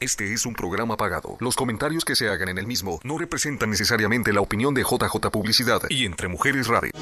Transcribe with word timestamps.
Este 0.00 0.32
es 0.32 0.46
un 0.46 0.54
programa 0.54 0.96
pagado. 0.96 1.36
Los 1.40 1.56
comentarios 1.56 2.04
que 2.04 2.14
se 2.14 2.28
hagan 2.28 2.50
en 2.50 2.58
el 2.58 2.68
mismo 2.68 3.00
no 3.02 3.18
representan 3.18 3.70
necesariamente 3.70 4.32
la 4.32 4.40
opinión 4.40 4.72
de 4.72 4.82
JJ 4.82 5.28
Publicidad 5.32 5.82
y 5.88 6.04
Entre 6.04 6.28
Mujeres 6.28 6.68
Radio. 6.68 6.92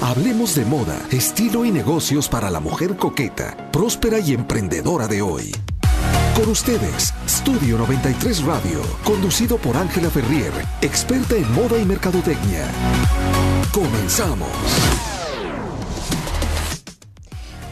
Hablemos 0.00 0.54
de 0.54 0.64
moda, 0.64 0.96
estilo 1.10 1.64
y 1.64 1.72
negocios 1.72 2.28
para 2.28 2.48
la 2.48 2.60
mujer 2.60 2.96
coqueta, 2.96 3.56
próspera 3.72 4.20
y 4.20 4.32
emprendedora 4.32 5.08
de 5.08 5.22
hoy. 5.22 5.50
Con 6.36 6.48
ustedes, 6.48 7.12
Studio 7.28 7.78
93 7.78 8.44
Radio, 8.44 8.80
conducido 9.02 9.56
por 9.58 9.76
Ángela 9.76 10.08
Ferrier, 10.08 10.52
experta 10.82 11.34
en 11.34 11.52
moda 11.52 11.76
y 11.78 11.84
mercadotecnia. 11.84 12.68
Comenzamos. 13.72 14.48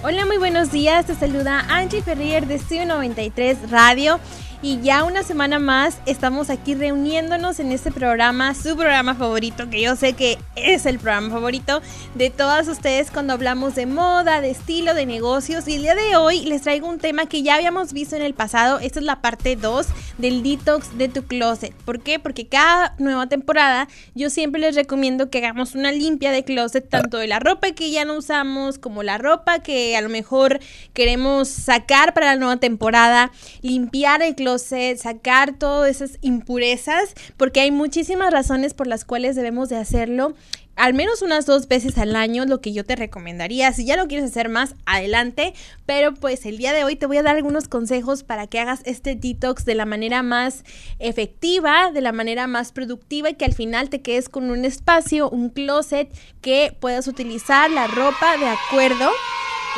Hola, 0.02 0.26
muy 0.26 0.36
buenos 0.36 0.70
días. 0.70 1.06
Te 1.06 1.14
saluda 1.14 1.60
Angie 1.68 2.02
Ferrier 2.02 2.46
de 2.46 2.58
Studio 2.58 2.86
93 2.86 3.70
Radio. 3.70 4.20
Y 4.64 4.80
ya 4.80 5.04
una 5.04 5.22
semana 5.22 5.58
más 5.58 5.98
estamos 6.06 6.48
aquí 6.48 6.74
reuniéndonos 6.74 7.60
en 7.60 7.70
este 7.70 7.92
programa, 7.92 8.54
su 8.54 8.74
programa 8.74 9.14
favorito, 9.14 9.68
que 9.68 9.82
yo 9.82 9.94
sé 9.94 10.14
que 10.14 10.38
es 10.56 10.86
el 10.86 10.98
programa 10.98 11.28
favorito 11.28 11.82
de 12.14 12.30
todas 12.30 12.66
ustedes 12.68 13.10
cuando 13.10 13.34
hablamos 13.34 13.74
de 13.74 13.84
moda, 13.84 14.40
de 14.40 14.52
estilo, 14.52 14.94
de 14.94 15.04
negocios. 15.04 15.68
Y 15.68 15.74
el 15.74 15.82
día 15.82 15.94
de 15.94 16.16
hoy 16.16 16.46
les 16.46 16.62
traigo 16.62 16.88
un 16.88 16.98
tema 16.98 17.26
que 17.26 17.42
ya 17.42 17.56
habíamos 17.56 17.92
visto 17.92 18.16
en 18.16 18.22
el 18.22 18.32
pasado. 18.32 18.78
Esta 18.78 19.00
es 19.00 19.04
la 19.04 19.20
parte 19.20 19.56
2 19.56 19.86
del 20.16 20.42
detox 20.42 20.96
de 20.96 21.10
tu 21.10 21.24
closet. 21.24 21.74
¿Por 21.84 22.00
qué? 22.00 22.18
Porque 22.18 22.46
cada 22.46 22.94
nueva 22.96 23.26
temporada 23.26 23.86
yo 24.14 24.30
siempre 24.30 24.62
les 24.62 24.76
recomiendo 24.76 25.28
que 25.28 25.44
hagamos 25.44 25.74
una 25.74 25.92
limpia 25.92 26.32
de 26.32 26.42
closet, 26.42 26.88
tanto 26.88 27.18
de 27.18 27.26
la 27.26 27.38
ropa 27.38 27.72
que 27.72 27.90
ya 27.90 28.06
no 28.06 28.16
usamos 28.16 28.78
como 28.78 29.02
la 29.02 29.18
ropa 29.18 29.58
que 29.58 29.94
a 29.94 30.00
lo 30.00 30.08
mejor 30.08 30.58
queremos 30.94 31.48
sacar 31.48 32.14
para 32.14 32.28
la 32.28 32.36
nueva 32.36 32.56
temporada, 32.56 33.30
limpiar 33.60 34.22
el 34.22 34.34
closet 34.34 34.53
sacar 34.62 35.58
todas 35.58 35.90
esas 35.90 36.18
impurezas, 36.20 37.14
porque 37.36 37.60
hay 37.60 37.70
muchísimas 37.70 38.32
razones 38.32 38.74
por 38.74 38.86
las 38.86 39.04
cuales 39.04 39.36
debemos 39.36 39.68
de 39.68 39.76
hacerlo 39.76 40.34
al 40.76 40.94
menos 40.94 41.22
unas 41.22 41.46
dos 41.46 41.68
veces 41.68 41.98
al 41.98 42.16
año, 42.16 42.46
lo 42.46 42.60
que 42.60 42.72
yo 42.72 42.84
te 42.84 42.96
recomendaría. 42.96 43.72
Si 43.72 43.84
ya 43.84 43.96
lo 43.96 44.08
quieres 44.08 44.30
hacer 44.30 44.48
más, 44.48 44.74
adelante. 44.86 45.54
Pero 45.86 46.14
pues 46.14 46.46
el 46.46 46.58
día 46.58 46.72
de 46.72 46.84
hoy 46.84 46.96
te 46.96 47.06
voy 47.06 47.16
a 47.18 47.22
dar 47.22 47.36
algunos 47.36 47.68
consejos 47.68 48.22
para 48.22 48.46
que 48.46 48.58
hagas 48.58 48.80
este 48.84 49.14
detox 49.14 49.64
de 49.64 49.74
la 49.74 49.86
manera 49.86 50.22
más 50.22 50.64
efectiva, 50.98 51.90
de 51.92 52.00
la 52.00 52.12
manera 52.12 52.46
más 52.46 52.72
productiva 52.72 53.30
y 53.30 53.34
que 53.34 53.44
al 53.44 53.54
final 53.54 53.88
te 53.88 54.02
quedes 54.02 54.28
con 54.28 54.50
un 54.50 54.64
espacio, 54.64 55.30
un 55.30 55.50
closet 55.50 56.12
que 56.40 56.76
puedas 56.80 57.06
utilizar 57.06 57.70
la 57.70 57.86
ropa 57.86 58.36
de 58.36 58.48
acuerdo. 58.48 59.10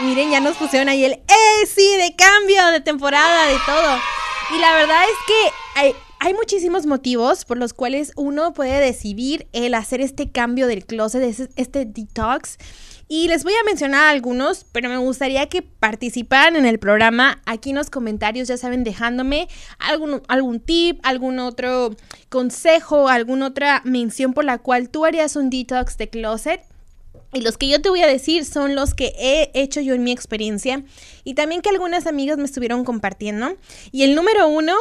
Miren, 0.03 0.31
ya 0.31 0.41
nos 0.41 0.57
pusieron 0.57 0.89
ahí 0.89 1.05
el 1.05 1.13
¡Eh! 1.13 1.67
Sí, 1.67 1.97
de 1.97 2.15
cambio, 2.17 2.67
de 2.69 2.81
temporada, 2.81 3.49
de 3.49 3.57
todo. 3.65 3.99
Y 4.55 4.59
la 4.59 4.75
verdad 4.75 5.03
es 5.05 5.17
que 5.27 5.93
hay, 6.21 6.35
muchísimos 6.35 6.87
motivos 6.87 7.45
por 7.45 7.57
los 7.57 7.73
cuales 7.73 8.13
uno 8.17 8.53
puede 8.53 8.81
decidir 8.81 9.49
el 9.53 9.75
hacer 9.75 10.01
este 10.01 10.31
cambio 10.31 10.69
del 10.69 10.85
closet, 10.85 11.51
este 11.57 11.85
detox. 11.85 12.57
Y 13.09 13.29
les 13.29 13.43
voy 13.43 13.53
a 13.55 13.65
mencionar 13.65 14.09
algunos, 14.09 14.65
pero 14.71 14.89
me 14.89 14.99
gustaría 14.99 15.49
que 15.49 15.63
participaran 15.63 16.57
en 16.57 16.65
el 16.65 16.79
programa 16.79 17.41
aquí 17.45 17.71
en 17.71 17.77
los 17.77 17.91
comentarios, 17.91 18.49
ya 18.49 18.57
saben, 18.57 18.85
dejándome 18.85 19.49
algún, 19.79 20.23
algún 20.29 20.61
tip, 20.61 21.01
algún 21.03 21.39
otro 21.41 21.95
consejo, 22.29 23.09
alguna 23.09 23.47
otra 23.47 23.83
mención 23.85 24.33
por 24.33 24.45
la 24.45 24.59
cual 24.59 24.91
tú 24.91 25.05
harías 25.05 25.35
un 25.37 25.51
detox 25.51 25.99
de 25.99 26.09
closet. 26.09 26.61
Y 27.33 27.41
los 27.41 27.59
que 27.59 27.69
yo 27.69 27.83
te 27.83 27.89
voy 27.89 28.03
a 28.03 28.07
decir 28.07 28.45
son 28.45 28.75
los 28.75 28.95
que 28.95 29.13
he 29.19 29.51
hecho 29.55 29.81
yo 29.81 29.95
en 29.95 30.05
mi 30.05 30.13
experiencia 30.13 30.85
y 31.25 31.35
también 31.35 31.61
que 31.61 31.71
algunas 31.71 32.07
amigas 32.07 32.39
me 32.39 32.45
estuvieron 32.45 32.85
compartiendo. 32.85 33.57
Y 33.93 34.05
el 34.05 34.15
número 34.15 34.49
uno 34.49 34.75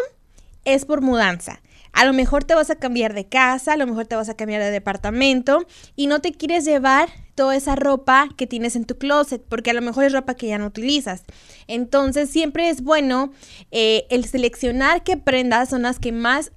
es 0.64 0.86
por 0.86 1.02
mudanza. 1.02 1.62
A 1.96 2.04
lo 2.04 2.12
mejor 2.12 2.44
te 2.44 2.56
vas 2.56 2.70
a 2.70 2.76
cambiar 2.76 3.14
de 3.14 3.26
casa, 3.26 3.74
a 3.74 3.78
lo 3.78 3.88
mejor 3.88 4.06
te 4.06 4.18
vas 4.18 4.28
a 4.28 4.36
cambiar 4.36 4.62
de 4.62 4.70
departamento 4.70 5.66
y 5.96 6.08
no 6.08 6.20
te 6.20 6.34
quieres 6.34 6.66
llevar 6.66 7.08
toda 7.36 7.56
esa 7.56 7.78
ropa 7.78 8.28
que 8.36 8.48
tienes 8.48 8.76
en 8.76 8.84
tu 8.84 8.98
closet, 8.98 9.42
porque 9.48 9.72
a 9.72 9.74
lo 9.74 9.82
mejor 9.82 10.04
es 10.04 10.12
ropa 10.12 10.36
que 10.36 10.48
ya 10.48 10.58
no 10.58 10.66
utilizas. 10.66 11.24
Entonces 11.68 12.30
siempre 12.30 12.68
es 12.68 12.82
bueno 12.82 13.32
eh, 13.72 14.08
el 14.10 14.26
seleccionar 14.26 15.04
qué 15.04 15.16
prendas 15.16 15.70
son 15.70 15.84
las 15.84 16.00
que 16.00 16.12
más 16.12 16.52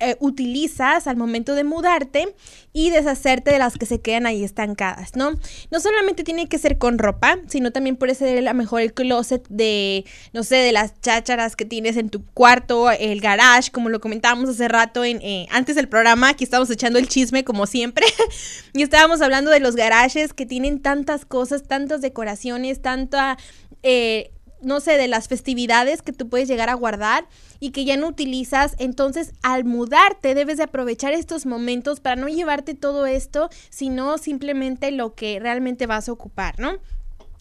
eh, 0.00 0.16
utilizas 0.20 1.06
al 1.06 1.16
momento 1.16 1.54
de 1.54 1.64
mudarte 1.64 2.34
y 2.72 2.90
deshacerte 2.90 3.52
de 3.52 3.58
las 3.58 3.78
que 3.78 3.86
se 3.86 4.00
quedan 4.00 4.26
ahí 4.26 4.44
estancadas, 4.44 5.16
¿no? 5.16 5.32
No 5.70 5.80
solamente 5.80 6.24
tiene 6.24 6.48
que 6.48 6.58
ser 6.58 6.78
con 6.78 6.98
ropa, 6.98 7.38
sino 7.48 7.70
también 7.70 7.96
puede 7.96 8.14
ser 8.14 8.38
a 8.38 8.40
lo 8.40 8.54
mejor 8.54 8.80
el 8.80 8.92
closet 8.92 9.46
de, 9.48 10.04
no 10.32 10.42
sé, 10.42 10.56
de 10.56 10.72
las 10.72 11.00
chácharas 11.00 11.56
que 11.56 11.64
tienes 11.64 11.96
en 11.96 12.10
tu 12.10 12.24
cuarto, 12.34 12.90
el 12.90 13.20
garage, 13.20 13.70
como 13.70 13.88
lo 13.88 14.00
comentábamos 14.00 14.50
hace 14.50 14.68
rato 14.68 15.04
en, 15.04 15.22
eh, 15.22 15.46
antes 15.50 15.76
del 15.76 15.88
programa, 15.88 16.30
aquí 16.30 16.44
estamos 16.44 16.70
echando 16.70 16.98
el 16.98 17.08
chisme 17.08 17.44
como 17.44 17.66
siempre, 17.66 18.06
y 18.74 18.82
estábamos 18.82 19.22
hablando 19.22 19.50
de 19.50 19.60
los 19.60 19.76
garages 19.76 20.32
que 20.32 20.46
tienen 20.46 20.80
tantas 20.80 21.24
cosas, 21.24 21.62
tantas 21.64 22.00
decoraciones, 22.00 22.82
tanta... 22.82 23.38
Eh, 23.82 24.30
no 24.64 24.80
sé, 24.80 24.96
de 24.96 25.08
las 25.08 25.28
festividades 25.28 26.02
que 26.02 26.12
tú 26.12 26.28
puedes 26.28 26.48
llegar 26.48 26.70
a 26.70 26.74
guardar 26.74 27.26
y 27.60 27.70
que 27.70 27.84
ya 27.84 27.96
no 27.96 28.08
utilizas. 28.08 28.74
Entonces, 28.78 29.32
al 29.42 29.64
mudarte, 29.64 30.34
debes 30.34 30.56
de 30.58 30.64
aprovechar 30.64 31.12
estos 31.12 31.46
momentos 31.46 32.00
para 32.00 32.16
no 32.16 32.28
llevarte 32.28 32.74
todo 32.74 33.06
esto, 33.06 33.50
sino 33.70 34.18
simplemente 34.18 34.90
lo 34.90 35.14
que 35.14 35.38
realmente 35.40 35.86
vas 35.86 36.08
a 36.08 36.12
ocupar, 36.12 36.58
¿no? 36.58 36.78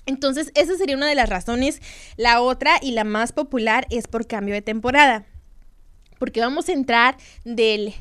Entonces, 0.05 0.51
esa 0.55 0.75
sería 0.75 0.97
una 0.97 1.07
de 1.07 1.15
las 1.15 1.29
razones. 1.29 1.81
La 2.17 2.41
otra 2.41 2.77
y 2.81 2.91
la 2.91 3.03
más 3.03 3.31
popular 3.31 3.87
es 3.89 4.07
por 4.07 4.27
cambio 4.27 4.53
de 4.53 4.61
temporada. 4.61 5.25
Porque 6.19 6.41
vamos 6.41 6.69
a 6.69 6.73
entrar 6.73 7.17
del 7.45 7.93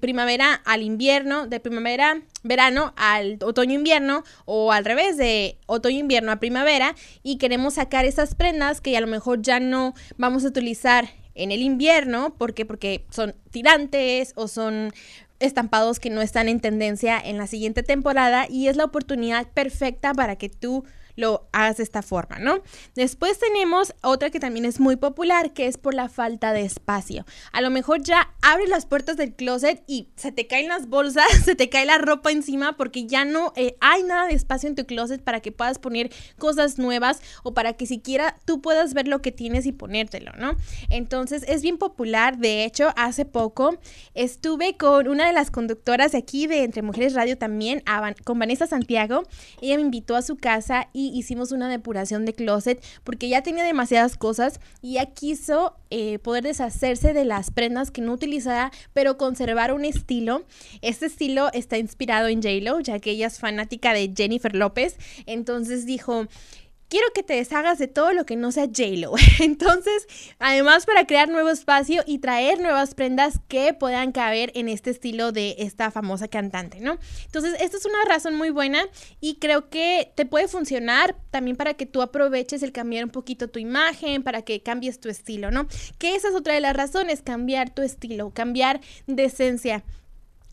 primavera 0.00 0.60
al 0.64 0.82
invierno, 0.82 1.46
de 1.46 1.58
primavera, 1.58 2.20
verano 2.42 2.92
al 2.96 3.38
otoño-invierno 3.40 4.24
o 4.44 4.72
al 4.72 4.84
revés, 4.84 5.16
de 5.16 5.58
otoño-invierno 5.66 6.32
a 6.32 6.36
primavera 6.36 6.94
y 7.22 7.38
queremos 7.38 7.74
sacar 7.74 8.04
esas 8.04 8.34
prendas 8.34 8.80
que 8.80 8.96
a 8.96 9.00
lo 9.00 9.06
mejor 9.06 9.40
ya 9.40 9.58
no 9.58 9.94
vamos 10.18 10.44
a 10.44 10.48
utilizar 10.48 11.08
en 11.34 11.50
el 11.50 11.62
invierno, 11.62 12.34
¿por 12.36 12.52
qué? 12.52 12.66
Porque 12.66 13.06
son 13.10 13.34
tirantes 13.50 14.32
o 14.34 14.48
son 14.48 14.92
estampados 15.38 15.98
que 15.98 16.10
no 16.10 16.20
están 16.20 16.48
en 16.50 16.60
tendencia 16.60 17.18
en 17.18 17.38
la 17.38 17.46
siguiente 17.46 17.82
temporada 17.82 18.46
y 18.50 18.68
es 18.68 18.76
la 18.76 18.84
oportunidad 18.84 19.46
perfecta 19.48 20.12
para 20.12 20.36
que 20.36 20.50
tú 20.50 20.84
lo 21.20 21.48
hagas 21.52 21.76
de 21.76 21.82
esta 21.84 22.02
forma, 22.02 22.38
¿no? 22.38 22.60
Después 22.94 23.38
tenemos 23.38 23.94
otra 24.02 24.30
que 24.30 24.40
también 24.40 24.64
es 24.64 24.80
muy 24.80 24.96
popular, 24.96 25.52
que 25.52 25.66
es 25.66 25.78
por 25.78 25.94
la 25.94 26.08
falta 26.08 26.52
de 26.52 26.62
espacio. 26.62 27.24
A 27.52 27.60
lo 27.60 27.70
mejor 27.70 28.02
ya 28.02 28.34
abres 28.42 28.68
las 28.68 28.86
puertas 28.86 29.16
del 29.16 29.34
closet 29.34 29.84
y 29.86 30.08
se 30.16 30.32
te 30.32 30.46
caen 30.46 30.68
las 30.68 30.88
bolsas, 30.88 31.26
se 31.44 31.54
te 31.54 31.68
cae 31.68 31.86
la 31.86 31.98
ropa 31.98 32.32
encima 32.32 32.76
porque 32.76 33.06
ya 33.06 33.24
no 33.24 33.52
eh, 33.56 33.76
hay 33.80 34.02
nada 34.02 34.26
de 34.26 34.34
espacio 34.34 34.68
en 34.68 34.74
tu 34.74 34.86
closet 34.86 35.22
para 35.22 35.40
que 35.40 35.52
puedas 35.52 35.78
poner 35.78 36.10
cosas 36.38 36.78
nuevas 36.78 37.20
o 37.42 37.54
para 37.54 37.74
que 37.74 37.86
siquiera 37.86 38.38
tú 38.44 38.60
puedas 38.60 38.94
ver 38.94 39.06
lo 39.06 39.22
que 39.22 39.32
tienes 39.32 39.66
y 39.66 39.72
ponértelo, 39.72 40.32
¿no? 40.38 40.56
Entonces 40.88 41.44
es 41.46 41.62
bien 41.62 41.78
popular. 41.78 42.38
De 42.38 42.64
hecho, 42.64 42.92
hace 42.96 43.24
poco 43.24 43.78
estuve 44.14 44.76
con 44.76 45.08
una 45.08 45.26
de 45.26 45.32
las 45.32 45.50
conductoras 45.50 46.12
de 46.12 46.18
aquí 46.18 46.46
de 46.46 46.64
Entre 46.64 46.82
Mujeres 46.82 47.14
Radio 47.14 47.36
también, 47.36 47.82
con 48.24 48.38
Vanessa 48.38 48.66
Santiago. 48.66 49.22
Ella 49.60 49.76
me 49.76 49.82
invitó 49.82 50.16
a 50.16 50.22
su 50.22 50.36
casa 50.36 50.88
y 50.92 51.09
hicimos 51.12 51.52
una 51.52 51.68
depuración 51.68 52.24
de 52.24 52.32
closet 52.32 52.82
porque 53.04 53.28
ya 53.28 53.42
tenía 53.42 53.64
demasiadas 53.64 54.16
cosas 54.16 54.60
y 54.82 54.94
ya 54.94 55.06
quiso 55.06 55.76
eh, 55.90 56.18
poder 56.18 56.44
deshacerse 56.44 57.12
de 57.12 57.24
las 57.24 57.50
prendas 57.50 57.90
que 57.90 58.00
no 58.00 58.12
utilizaba, 58.12 58.70
pero 58.92 59.16
conservar 59.18 59.72
un 59.72 59.84
estilo. 59.84 60.44
Este 60.82 61.06
estilo 61.06 61.50
está 61.52 61.78
inspirado 61.78 62.28
en 62.28 62.42
J-Lo, 62.42 62.80
ya 62.80 62.98
que 62.98 63.10
ella 63.10 63.26
es 63.26 63.38
fanática 63.38 63.92
de 63.92 64.12
Jennifer 64.16 64.54
López. 64.54 64.96
Entonces 65.26 65.86
dijo, 65.86 66.26
quiero 66.90 67.06
que 67.14 67.22
te 67.22 67.34
deshagas 67.34 67.78
de 67.78 67.88
todo 67.88 68.12
lo 68.12 68.26
que 68.26 68.36
no 68.36 68.52
sea 68.52 68.64
J-Lo. 68.64 69.14
Entonces, 69.40 70.06
además 70.38 70.84
para 70.84 71.06
crear 71.06 71.28
nuevo 71.28 71.48
espacio 71.48 72.02
y 72.06 72.18
traer 72.18 72.60
nuevas 72.60 72.94
prendas 72.94 73.40
que 73.48 73.72
puedan 73.72 74.12
caber 74.12 74.50
en 74.54 74.68
este 74.68 74.90
estilo 74.90 75.32
de 75.32 75.54
esta 75.58 75.90
famosa 75.90 76.28
cantante, 76.28 76.80
¿no? 76.80 76.98
Entonces, 77.24 77.54
esta 77.60 77.78
es 77.78 77.86
una 77.86 78.04
razón 78.06 78.34
muy 78.34 78.50
buena 78.50 78.86
y 79.20 79.36
creo 79.36 79.70
que 79.70 80.12
te 80.16 80.26
puede 80.26 80.48
funcionar 80.48 81.16
también 81.30 81.56
para 81.56 81.74
que 81.74 81.86
tú 81.86 82.02
aproveches 82.02 82.62
el 82.62 82.72
cambiar 82.72 83.04
un 83.04 83.10
poquito 83.10 83.48
tu 83.48 83.60
imagen, 83.60 84.22
para 84.22 84.42
que 84.42 84.60
cambies 84.62 85.00
tu 85.00 85.08
estilo, 85.08 85.50
¿no? 85.50 85.68
Que 85.98 86.16
esa 86.16 86.28
es 86.28 86.34
otra 86.34 86.54
de 86.54 86.60
las 86.60 86.76
razones, 86.76 87.22
cambiar 87.22 87.70
tu 87.70 87.82
estilo, 87.82 88.30
cambiar 88.30 88.80
de 89.06 89.24
esencia 89.24 89.84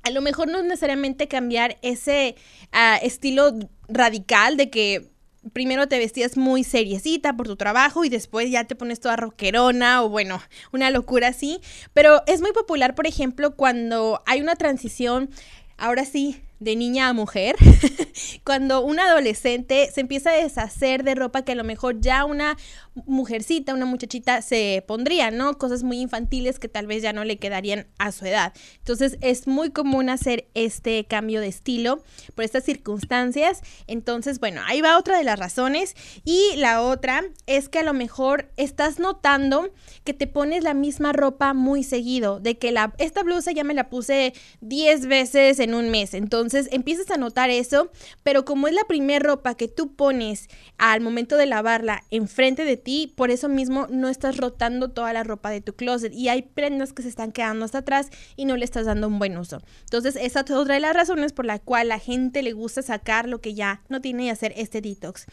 a 0.04 0.10
lo 0.12 0.22
mejor 0.22 0.48
no 0.48 0.60
es 0.60 0.63
necesariamente 0.63 1.28
cambiar 1.28 1.78
ese 1.81 2.36
ah, 2.72 2.98
estilo 3.01 3.51
radical 3.89 4.56
de 4.56 4.69
que 4.69 5.17
primero 5.54 5.88
te 5.88 5.98
vestías 6.00 6.38
muy 6.38 6.64
seriecita 6.64 7.36
por 7.36 7.48
tu 7.48 7.56
trabajo 7.56 8.06
y 8.06 8.10
después 8.10 8.50
ya 8.50 8.64
te 8.64 8.76
pones 8.76 9.00
toda 9.00 9.16
rockerona 9.16 10.04
o 10.04 10.10
bueno, 10.10 10.42
una 10.72 10.90
locura 10.90 11.30
así. 11.30 11.60
Pero 11.94 12.24
es 12.28 12.42
muy 12.42 12.52
popular, 12.52 12.96
por 12.96 13.08
ejemplo, 13.08 13.56
cuando 13.56 14.22
hay 14.26 14.42
una 14.42 14.56
transición, 14.56 15.30
ahora 15.78 16.06
sí, 16.06 16.42
de 16.59 16.75
niña 16.75 17.09
a 17.09 17.13
mujer, 17.13 17.56
cuando 18.44 18.81
un 18.81 19.00
adolescente 19.00 19.89
se 19.94 20.01
empieza 20.01 20.31
a 20.31 20.33
deshacer 20.33 21.04
de 21.04 21.15
ropa 21.15 21.44
que 21.44 21.51
a 21.51 21.56
lo 21.56 21.63
mejor 21.63 22.01
ya 22.01 22.25
una 22.25 22.57
mujercita, 23.06 23.75
una 23.75 23.86
muchachita 23.86 24.42
se 24.42 24.83
pondría, 24.88 25.30
¿no? 25.30 25.57
Cosas 25.59 25.83
muy 25.83 26.01
infantiles 26.01 26.57
que 26.57 26.68
tal 26.68 26.88
vez 26.88 27.04
ya 27.04 27.13
no 27.13 27.24
le 27.24 27.38
quedarían 27.38 27.86
a 28.00 28.12
su 28.12 28.25
edad. 28.25 28.54
Entonces 28.80 29.18
es 29.21 29.48
muy 29.48 29.69
común 29.69 30.09
hacer 30.09 30.48
este 30.56 31.06
cambio 31.06 31.42
de 31.42 31.48
estilo 31.48 32.04
por 32.33 32.44
estas 32.44 32.63
circunstancias. 32.63 33.62
Entonces, 33.86 34.39
bueno, 34.39 34.62
ahí 34.65 34.81
va 34.81 34.98
otra 34.98 35.18
de 35.18 35.24
las 35.24 35.38
razones. 35.38 35.95
Y 36.25 36.56
la 36.56 36.81
otra 36.81 37.24
es 37.45 37.69
que 37.69 37.80
a 37.80 37.83
lo 37.83 37.94
mejor 37.94 38.51
estás 38.57 38.98
notando 38.98 39.69
que 40.03 40.13
te 40.13 40.25
pones 40.25 40.63
la 40.63 40.74
misma 40.74 41.13
ropa 41.13 41.53
muy 41.53 41.83
seguido, 41.83 42.39
de 42.39 42.57
que 42.57 42.71
la, 42.71 42.95
esta 42.98 43.21
blusa 43.21 43.51
ya 43.51 43.63
me 43.63 43.75
la 43.75 43.89
puse 43.89 44.33
10 44.62 45.06
veces 45.06 45.60
en 45.60 45.75
un 45.75 45.89
mes. 45.89 46.15
Entonces 46.15 46.47
empiezas 46.54 47.12
a 47.12 47.18
notar 47.18 47.50
eso, 47.50 47.92
pero 48.24 48.46
como 48.46 48.68
es 48.68 48.74
la 48.74 48.84
primera 48.86 49.26
ropa 49.26 49.56
que 49.56 49.68
tú 49.68 49.96
pones 49.96 50.50
al 50.78 51.02
momento 51.02 51.38
de 51.38 51.46
lavarla 51.46 52.04
enfrente 52.12 52.66
de 52.66 52.78
ti, 52.78 53.14
por 53.16 53.32
eso 53.32 53.50
mismo 53.50 53.88
no 53.90 54.10
estás 54.10 54.38
rotando 54.38 54.90
toda 54.90 55.14
la 55.14 55.24
ropa 55.24 55.50
de 55.50 55.62
tu 55.62 55.74
closet 55.74 56.14
y 56.14 56.30
hay 56.30 56.44
prendas 56.44 56.94
que 56.94 57.04
se 57.04 57.10
están 57.10 57.32
quedando 57.32 57.66
hasta 57.66 57.80
atrás 57.80 58.10
y 58.36 58.46
no 58.46 58.56
le 58.58 58.66
estás 58.66 58.86
dando 58.86 59.08
un 59.08 59.20
buen 59.20 59.38
uso. 59.38 59.62
Entonces 59.82 60.16
esa 60.20 60.42
es 60.42 60.52
otra 60.52 60.76
de 60.76 60.80
las 60.80 60.96
razones 60.96 61.34
por 61.34 61.46
la 61.46 61.60
cual 61.60 61.90
la 61.90 62.00
gente 62.00 62.44
le 62.44 62.54
gusta 62.54 62.82
sacar 62.82 63.28
lo 63.28 63.42
que 63.42 63.54
ya 63.54 63.82
no 63.90 64.02
tiene 64.02 64.26
y 64.26 64.30
hacer 64.30 64.54
este 64.56 64.82
detox. 64.82 65.26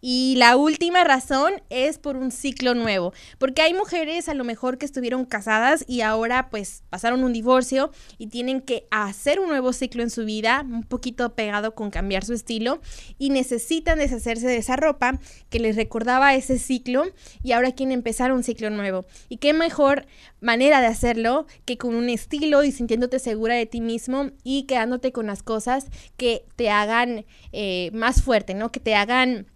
Y 0.00 0.34
la 0.36 0.56
última 0.56 1.04
razón 1.04 1.62
es 1.70 1.98
por 1.98 2.16
un 2.16 2.30
ciclo 2.30 2.74
nuevo, 2.74 3.12
porque 3.38 3.62
hay 3.62 3.74
mujeres 3.74 4.28
a 4.28 4.34
lo 4.34 4.44
mejor 4.44 4.78
que 4.78 4.86
estuvieron 4.86 5.24
casadas 5.24 5.84
y 5.86 6.00
ahora 6.00 6.50
pues 6.50 6.82
pasaron 6.90 7.24
un 7.24 7.32
divorcio 7.32 7.90
y 8.18 8.28
tienen 8.28 8.60
que 8.60 8.86
hacer 8.90 9.40
un 9.40 9.48
nuevo 9.48 9.72
ciclo 9.72 10.02
en 10.02 10.10
su 10.10 10.24
vida, 10.24 10.61
un 10.62 10.84
poquito 10.84 11.34
pegado 11.34 11.74
con 11.74 11.90
cambiar 11.90 12.24
su 12.24 12.32
estilo 12.32 12.80
y 13.18 13.30
necesitan 13.30 13.98
deshacerse 13.98 14.46
de 14.46 14.56
esa 14.56 14.76
ropa 14.76 15.18
que 15.50 15.60
les 15.60 15.76
recordaba 15.76 16.34
ese 16.34 16.58
ciclo 16.58 17.04
y 17.42 17.52
ahora 17.52 17.72
quieren 17.72 17.92
empezar 17.92 18.32
un 18.32 18.42
ciclo 18.42 18.70
nuevo. 18.70 19.04
Y 19.28 19.38
qué 19.38 19.52
mejor 19.52 20.06
manera 20.40 20.80
de 20.80 20.86
hacerlo 20.86 21.46
que 21.64 21.78
con 21.78 21.94
un 21.94 22.08
estilo 22.08 22.64
y 22.64 22.72
sintiéndote 22.72 23.18
segura 23.18 23.54
de 23.54 23.66
ti 23.66 23.80
mismo 23.80 24.30
y 24.44 24.64
quedándote 24.64 25.12
con 25.12 25.26
las 25.26 25.42
cosas 25.42 25.86
que 26.16 26.44
te 26.56 26.70
hagan 26.70 27.24
eh, 27.52 27.90
más 27.92 28.22
fuerte, 28.22 28.54
¿no? 28.54 28.72
Que 28.72 28.80
te 28.80 28.94
hagan 28.94 29.46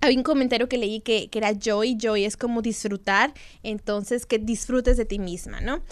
hay 0.00 0.16
un 0.16 0.22
comentario 0.22 0.68
que 0.68 0.78
leí 0.78 1.00
que, 1.00 1.28
que, 1.28 1.38
era 1.38 1.52
joy, 1.52 1.96
joy 2.00 2.24
es 2.24 2.36
como 2.36 2.62
disfrutar, 2.62 3.34
entonces 3.64 4.26
que 4.26 4.38
disfrutes 4.38 4.96
de 4.96 5.04
ti 5.04 5.18
misma, 5.18 5.60
¿no? 5.60 5.82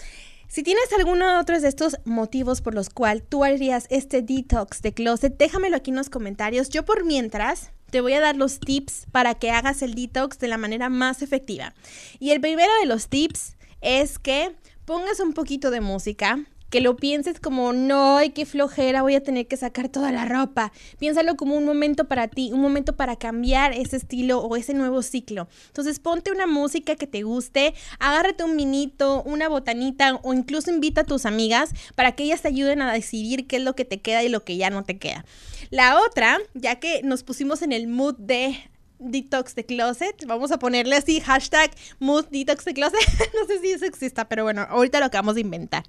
Si 0.47 0.63
tienes 0.63 0.91
alguno 0.97 1.29
de 1.29 1.37
otros 1.37 1.61
de 1.61 1.67
estos 1.67 1.97
motivos 2.05 2.61
por 2.61 2.73
los 2.73 2.89
cuales 2.89 3.23
tú 3.27 3.43
harías 3.43 3.85
este 3.89 4.21
detox 4.21 4.81
de 4.81 4.93
closet, 4.93 5.37
déjamelo 5.37 5.75
aquí 5.75 5.91
en 5.91 5.97
los 5.97 6.09
comentarios. 6.09 6.69
Yo 6.69 6.85
por 6.85 7.03
mientras 7.03 7.71
te 7.91 7.99
voy 7.99 8.13
a 8.13 8.21
dar 8.21 8.37
los 8.37 8.59
tips 8.59 9.07
para 9.11 9.35
que 9.35 9.51
hagas 9.51 9.81
el 9.81 9.93
detox 9.93 10.39
de 10.39 10.47
la 10.47 10.57
manera 10.57 10.87
más 10.87 11.21
efectiva. 11.21 11.73
Y 12.19 12.31
el 12.31 12.39
primero 12.39 12.71
de 12.79 12.87
los 12.87 13.09
tips 13.09 13.57
es 13.81 14.19
que 14.19 14.55
pongas 14.85 15.19
un 15.19 15.33
poquito 15.33 15.69
de 15.69 15.81
música, 15.81 16.39
que 16.69 16.81
lo 16.81 16.95
pienses 16.95 17.39
como, 17.39 17.73
no, 17.73 18.17
ay, 18.17 18.31
qué 18.31 18.45
flojera, 18.45 19.01
voy 19.01 19.15
a 19.15 19.23
tener 19.23 19.47
que 19.47 19.57
sacar 19.57 19.89
toda 19.89 20.11
la 20.11 20.25
ropa. 20.25 20.71
Piénsalo 20.99 21.35
como 21.35 21.55
un 21.55 21.65
momento 21.65 22.07
para 22.07 22.27
ti, 22.27 22.51
un 22.53 22.61
momento 22.61 22.95
para 22.95 23.15
cambiar 23.15 23.73
ese 23.73 23.97
estilo 23.97 24.39
o 24.39 24.55
ese 24.55 24.73
nuevo 24.73 25.01
ciclo. 25.01 25.47
Entonces 25.67 25.99
ponte 25.99 26.31
una 26.31 26.47
música 26.47 26.95
que 26.95 27.07
te 27.07 27.23
guste, 27.23 27.73
agárrate 27.99 28.43
un 28.43 28.55
minito, 28.55 29.23
una 29.23 29.47
botanita 29.47 30.19
o 30.23 30.33
incluso 30.33 30.71
invita 30.71 31.01
a 31.01 31.05
tus 31.05 31.25
amigas 31.25 31.71
para 31.95 32.13
que 32.13 32.23
ellas 32.23 32.41
te 32.41 32.49
ayuden 32.49 32.81
a 32.81 32.91
decidir 32.91 33.47
qué 33.47 33.57
es 33.57 33.63
lo 33.63 33.75
que 33.75 33.85
te 33.85 34.01
queda 34.01 34.23
y 34.23 34.29
lo 34.29 34.43
que 34.43 34.57
ya 34.57 34.69
no 34.69 34.83
te 34.83 34.97
queda. 34.97 35.25
La 35.69 35.99
otra, 36.01 36.39
ya 36.53 36.79
que 36.79 37.01
nos 37.03 37.23
pusimos 37.23 37.61
en 37.61 37.71
el 37.71 37.87
mood 37.87 38.15
de 38.17 38.57
detox 38.99 39.55
de 39.55 39.65
closet. 39.65 40.25
Vamos 40.25 40.51
a 40.51 40.59
ponerle 40.59 40.95
así 40.95 41.19
hashtag 41.19 41.71
mood 41.99 42.25
detox 42.29 42.65
de 42.65 42.73
closet. 42.73 42.99
no 43.33 43.45
sé 43.47 43.59
si 43.59 43.71
eso 43.71 43.85
exista, 43.85 44.27
pero 44.27 44.43
bueno, 44.43 44.65
ahorita 44.69 44.99
lo 44.99 45.05
acabamos 45.05 45.35
de 45.35 45.41
inventar. 45.41 45.83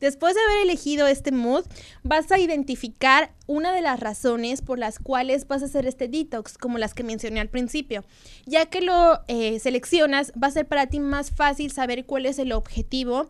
Después 0.00 0.34
de 0.34 0.40
haber 0.40 0.62
elegido 0.62 1.06
este 1.06 1.32
mood, 1.32 1.64
vas 2.02 2.30
a 2.32 2.38
identificar 2.38 3.32
una 3.46 3.72
de 3.72 3.80
las 3.80 3.98
razones 4.00 4.62
por 4.62 4.78
las 4.78 4.98
cuales 4.98 5.46
vas 5.48 5.62
a 5.62 5.66
hacer 5.66 5.86
este 5.86 6.08
detox, 6.08 6.56
como 6.56 6.78
las 6.78 6.94
que 6.94 7.02
mencioné 7.02 7.40
al 7.40 7.48
principio. 7.48 8.04
Ya 8.46 8.66
que 8.66 8.80
lo 8.80 9.20
eh, 9.28 9.58
seleccionas, 9.58 10.32
va 10.42 10.48
a 10.48 10.52
ser 10.52 10.66
para 10.66 10.86
ti 10.86 11.00
más 11.00 11.30
fácil 11.30 11.70
saber 11.70 12.06
cuál 12.06 12.26
es 12.26 12.38
el 12.38 12.52
objetivo 12.52 13.28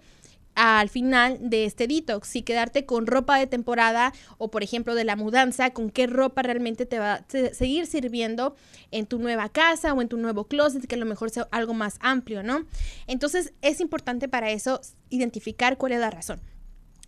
al 0.54 0.88
final 0.88 1.38
de 1.40 1.64
este 1.64 1.86
detox, 1.86 2.28
si 2.28 2.42
quedarte 2.42 2.84
con 2.86 3.06
ropa 3.06 3.38
de 3.38 3.46
temporada 3.46 4.12
o 4.38 4.50
por 4.50 4.62
ejemplo 4.62 4.94
de 4.94 5.04
la 5.04 5.16
mudanza, 5.16 5.70
con 5.70 5.90
qué 5.90 6.06
ropa 6.06 6.42
realmente 6.42 6.86
te 6.86 6.98
va 6.98 7.14
a 7.14 7.24
seguir 7.52 7.86
sirviendo 7.86 8.54
en 8.90 9.06
tu 9.06 9.18
nueva 9.18 9.48
casa 9.48 9.92
o 9.92 10.02
en 10.02 10.08
tu 10.08 10.16
nuevo 10.16 10.44
closet, 10.44 10.86
que 10.86 10.96
a 10.96 10.98
lo 10.98 11.06
mejor 11.06 11.30
sea 11.30 11.48
algo 11.50 11.74
más 11.74 11.96
amplio, 12.00 12.42
¿no? 12.42 12.66
Entonces 13.06 13.52
es 13.62 13.80
importante 13.80 14.28
para 14.28 14.50
eso 14.50 14.80
identificar 15.08 15.78
cuál 15.78 15.92
es 15.92 16.00
la 16.00 16.10
razón. 16.10 16.40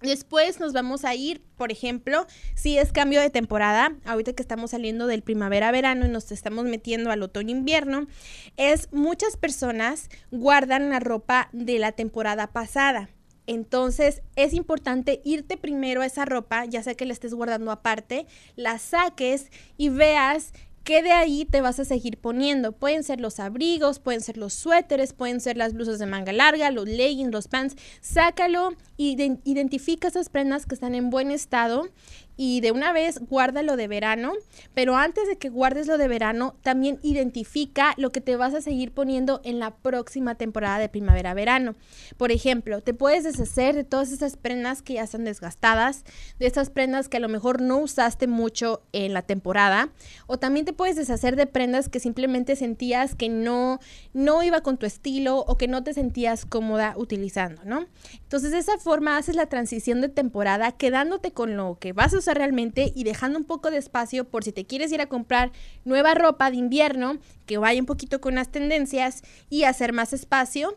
Después 0.03 0.59
nos 0.59 0.73
vamos 0.73 1.05
a 1.05 1.15
ir, 1.15 1.43
por 1.56 1.71
ejemplo, 1.71 2.27
si 2.56 2.77
es 2.77 2.91
cambio 2.91 3.21
de 3.21 3.31
temporada, 3.31 3.94
ahorita 4.05 4.33
que 4.33 4.43
estamos 4.43 4.73
saliendo 4.73 5.06
del 5.06 5.23
primavera-verano 5.23 6.06
y 6.06 6.09
nos 6.09 6.33
estamos 6.33 6.65
metiendo 6.65 7.12
al 7.12 7.23
otoño-invierno, 7.23 8.09
es 8.56 8.89
muchas 8.93 9.37
personas 9.37 10.09
guardan 10.33 10.91
la 10.91 10.99
ropa 10.99 11.50
de 11.53 11.79
la 11.79 11.93
temporada 11.93 12.49
pasada. 12.49 13.11
Entonces 13.47 14.23
es 14.37 14.55
importante 14.55 15.21
irte 15.25 15.56
primero 15.56 16.03
a 16.03 16.06
esa 16.06 16.25
ropa, 16.25 16.65
ya 16.65 16.83
sea 16.83 16.94
que 16.94 17.06
la 17.06 17.12
estés 17.12 17.35
guardando 17.35 17.71
aparte, 17.71 18.27
la 18.56 18.79
saques 18.79 19.50
y 19.77 19.89
veas 19.89 20.53
qué 20.85 21.03
de 21.03 21.12
ahí 21.12 21.44
te 21.44 21.61
vas 21.61 21.79
a 21.79 21.85
seguir 21.85 22.19
poniendo. 22.19 22.73
Pueden 22.73 23.05
ser 23.05 23.21
los 23.21 23.41
abrigos, 23.41 23.99
pueden 23.99 24.21
ser 24.21 24.37
los 24.37 24.55
suéteres, 24.55 25.12
pueden 25.12 25.41
ser 25.41 25.56
las 25.56 25.75
blusas 25.75 25.99
de 25.99 26.06
manga 26.06 26.33
larga, 26.33 26.71
los 26.71 26.87
leggings, 26.87 27.33
los 27.33 27.49
pants. 27.49 27.77
Sácalo 28.00 28.75
y 28.97 29.17
identifica 29.44 30.09
esas 30.09 30.29
prendas 30.29 30.67
que 30.67 30.75
están 30.75 30.94
en 30.94 31.11
buen 31.11 31.31
estado 31.31 31.89
y 32.37 32.61
de 32.61 32.73
una 32.73 32.93
vez 32.93 33.20
guárdalo 33.20 33.76
de 33.76 33.88
verano, 33.88 34.32
pero 34.75 34.96
antes 34.96 35.29
de 35.29 35.37
que 35.37 35.49
guardes 35.49 35.87
lo 35.87 35.99
de 35.99 36.08
verano, 36.08 36.55
también 36.62 36.99
identifica 37.02 37.94
lo 37.96 38.11
que 38.11 38.20
te 38.20 38.37
vas 38.37 38.55
a 38.55 38.61
seguir 38.61 38.93
poniendo 38.93 39.40
en 39.44 39.58
la 39.58 39.75
próxima 39.76 40.34
temporada 40.34 40.79
de 40.79 40.88
primavera-verano. 40.88 41.75
Por 42.17 42.32
ejemplo, 42.32 42.81
te 42.81 42.94
puedes 42.94 43.25
deshacer 43.25 43.75
de 43.75 43.84
todas 43.84 44.12
esas 44.12 44.37
prendas 44.37 44.82
que 44.82 44.94
ya 44.94 45.02
están 45.02 45.25
desgastadas, 45.25 46.05
de 46.38 46.46
esas 46.46 46.70
prendas 46.70 47.08
que 47.08 47.19
a 47.19 47.20
lo 47.20 47.29
mejor 47.29 47.61
no 47.61 47.79
usaste 47.79 48.26
mucho 48.26 48.82
en 48.93 49.12
la 49.12 49.23
temporada, 49.23 49.90
o 50.26 50.38
también 50.38 50.67
te 50.67 50.73
puedes 50.73 50.96
deshacer 50.96 51.37
de 51.37 51.46
prendas 51.46 51.88
que 51.88 52.00
simplemente 52.00 52.56
sentías 52.56 53.14
que 53.14 53.29
no 53.29 53.79
no 54.12 54.43
iba 54.43 54.61
con 54.62 54.79
tu 54.79 54.87
estilo 54.87 55.38
o 55.38 55.56
que 55.56 55.69
no 55.69 55.82
te 55.82 55.94
sentías 55.94 56.44
cómoda 56.44 56.94
utilizando, 56.96 57.62
¿no? 57.64 57.87
Entonces, 58.14 58.52
de 58.52 58.58
esa 58.58 58.79
forma 58.79 59.17
haces 59.17 59.37
la 59.37 59.46
transición 59.46 60.01
de 60.01 60.08
temporada 60.08 60.72
quedándote 60.72 61.32
con 61.32 61.56
lo 61.56 61.79
que 61.79 61.93
vas 61.93 62.15
a 62.15 62.20
realmente 62.26 62.93
y 62.94 63.05
dejando 63.05 63.38
un 63.38 63.44
poco 63.44 63.70
de 63.70 63.79
espacio 63.79 64.24
por 64.24 64.44
si 64.44 64.52
te 64.52 64.64
quieres 64.64 64.93
ir 64.93 65.00
a 65.00 65.08
comprar 65.08 65.52
nueva 65.84 66.14
ropa 66.14 66.50
de 66.50 66.56
invierno 66.56 67.19
que 67.46 67.58
vaya 67.58 67.81
un 67.81 67.86
poquito 67.86 68.20
con 68.20 68.34
las 68.34 68.50
tendencias 68.50 69.22
y 69.50 69.64
hacer 69.64 69.93
más 69.93 70.12
espacio 70.12 70.76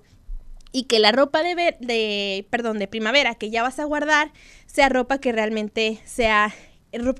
y 0.71 0.83
que 0.83 0.99
la 0.99 1.11
ropa 1.11 1.43
de, 1.43 1.77
de 1.79 2.47
perdón 2.49 2.79
de 2.79 2.87
primavera 2.87 3.35
que 3.35 3.49
ya 3.49 3.63
vas 3.63 3.79
a 3.79 3.85
guardar 3.85 4.31
sea 4.65 4.89
ropa 4.89 5.19
que 5.19 5.31
realmente 5.31 5.99
sea 6.05 6.53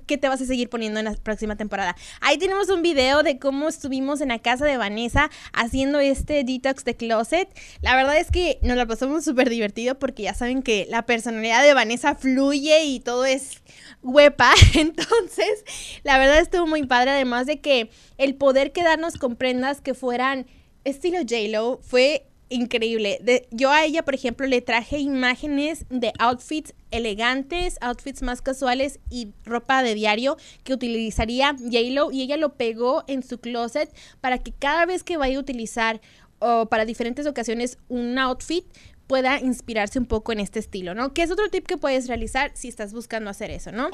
que 0.06 0.18
te 0.18 0.28
vas 0.28 0.42
a 0.42 0.46
seguir 0.46 0.70
poniendo 0.70 1.00
en 1.00 1.06
la 1.06 1.14
próxima 1.14 1.56
temporada. 1.56 1.96
Ahí 2.22 2.38
tenemos 2.38 2.70
un 2.70 2.82
video 2.82 3.24
de 3.24 3.40
cómo 3.40 3.68
estuvimos 3.68 4.22
en 4.22 4.30
la 4.30 4.40
casa 4.40 4.66
de 4.66 4.78
Vanessa 4.78 5.30
haciendo 5.54 6.00
este 6.00 6.44
detox 6.44 6.86
de 6.86 6.96
closet. 6.96 7.50
La 7.82 7.96
verdad 7.96 8.18
es 8.18 8.32
que 8.32 8.60
nos 8.62 8.78
la 8.78 8.86
pasamos 8.86 9.24
súper 9.24 9.50
divertido 9.50 10.00
porque 10.00 10.24
ya 10.24 10.34
saben 10.34 10.62
que 10.62 10.88
la 10.90 11.06
personalidad 11.06 11.64
de 11.64 11.74
Vanessa 11.74 12.16
fluye 12.16 12.84
y 12.84 13.00
todo 13.00 13.26
es 13.26 13.62
huepa. 14.02 14.52
Entonces, 14.76 15.64
la 16.04 16.18
verdad 16.18 16.40
estuvo 16.40 16.68
muy 16.68 16.86
padre. 16.86 17.12
Además 17.12 17.46
de 17.46 17.60
que 17.60 17.90
el 18.18 18.36
poder 18.36 18.72
quedarnos 18.72 19.18
con 19.18 19.36
prendas 19.36 19.82
que 19.82 19.94
fueran 19.94 20.48
estilo 20.84 21.20
J-Lo 21.20 21.80
fue 21.82 22.28
increíble. 22.50 23.20
De, 23.22 23.48
yo 23.52 23.72
a 23.72 23.84
ella, 23.84 24.04
por 24.04 24.16
ejemplo, 24.16 24.48
le 24.48 24.62
traje 24.62 25.00
imágenes 25.00 25.86
de 25.90 26.14
outfits 26.20 26.74
elegantes, 26.92 27.78
outfits 27.82 28.22
más 28.22 28.42
casuales 28.42 29.00
y 29.10 29.30
ropa 29.44 29.84
de 29.84 29.96
diario 29.96 30.38
que 30.64 30.74
utilizaría 30.74 31.56
J-Lo 31.58 32.12
y 32.12 32.22
ella 32.22 32.38
lo 32.38 32.56
pegó 32.56 33.04
en 33.08 33.24
su 33.24 33.40
closet 33.40 33.94
para 34.22 34.38
que 34.38 34.52
cada 34.52 34.86
vez 34.86 35.04
que 35.04 35.18
vaya 35.18 35.38
a 35.38 35.42
utilizar 35.42 36.02
o 36.40 36.68
para 36.68 36.86
diferentes 36.86 37.26
ocasiones 37.28 37.78
un 37.88 38.18
outfit 38.20 38.66
pueda 39.08 39.40
inspirarse 39.40 40.00
un 40.00 40.06
poco 40.06 40.32
en 40.32 40.40
este 40.40 40.60
estilo, 40.60 40.96
¿no? 40.96 41.14
Que 41.14 41.24
es 41.24 41.32
otro 41.32 41.50
tip 41.50 41.66
que 41.66 41.78
puedes 41.78 42.08
realizar 42.08 42.52
si 42.56 42.68
estás 42.68 42.94
buscando 42.94 43.30
hacer 43.30 43.52
eso, 43.52 43.72
¿no? 43.72 43.90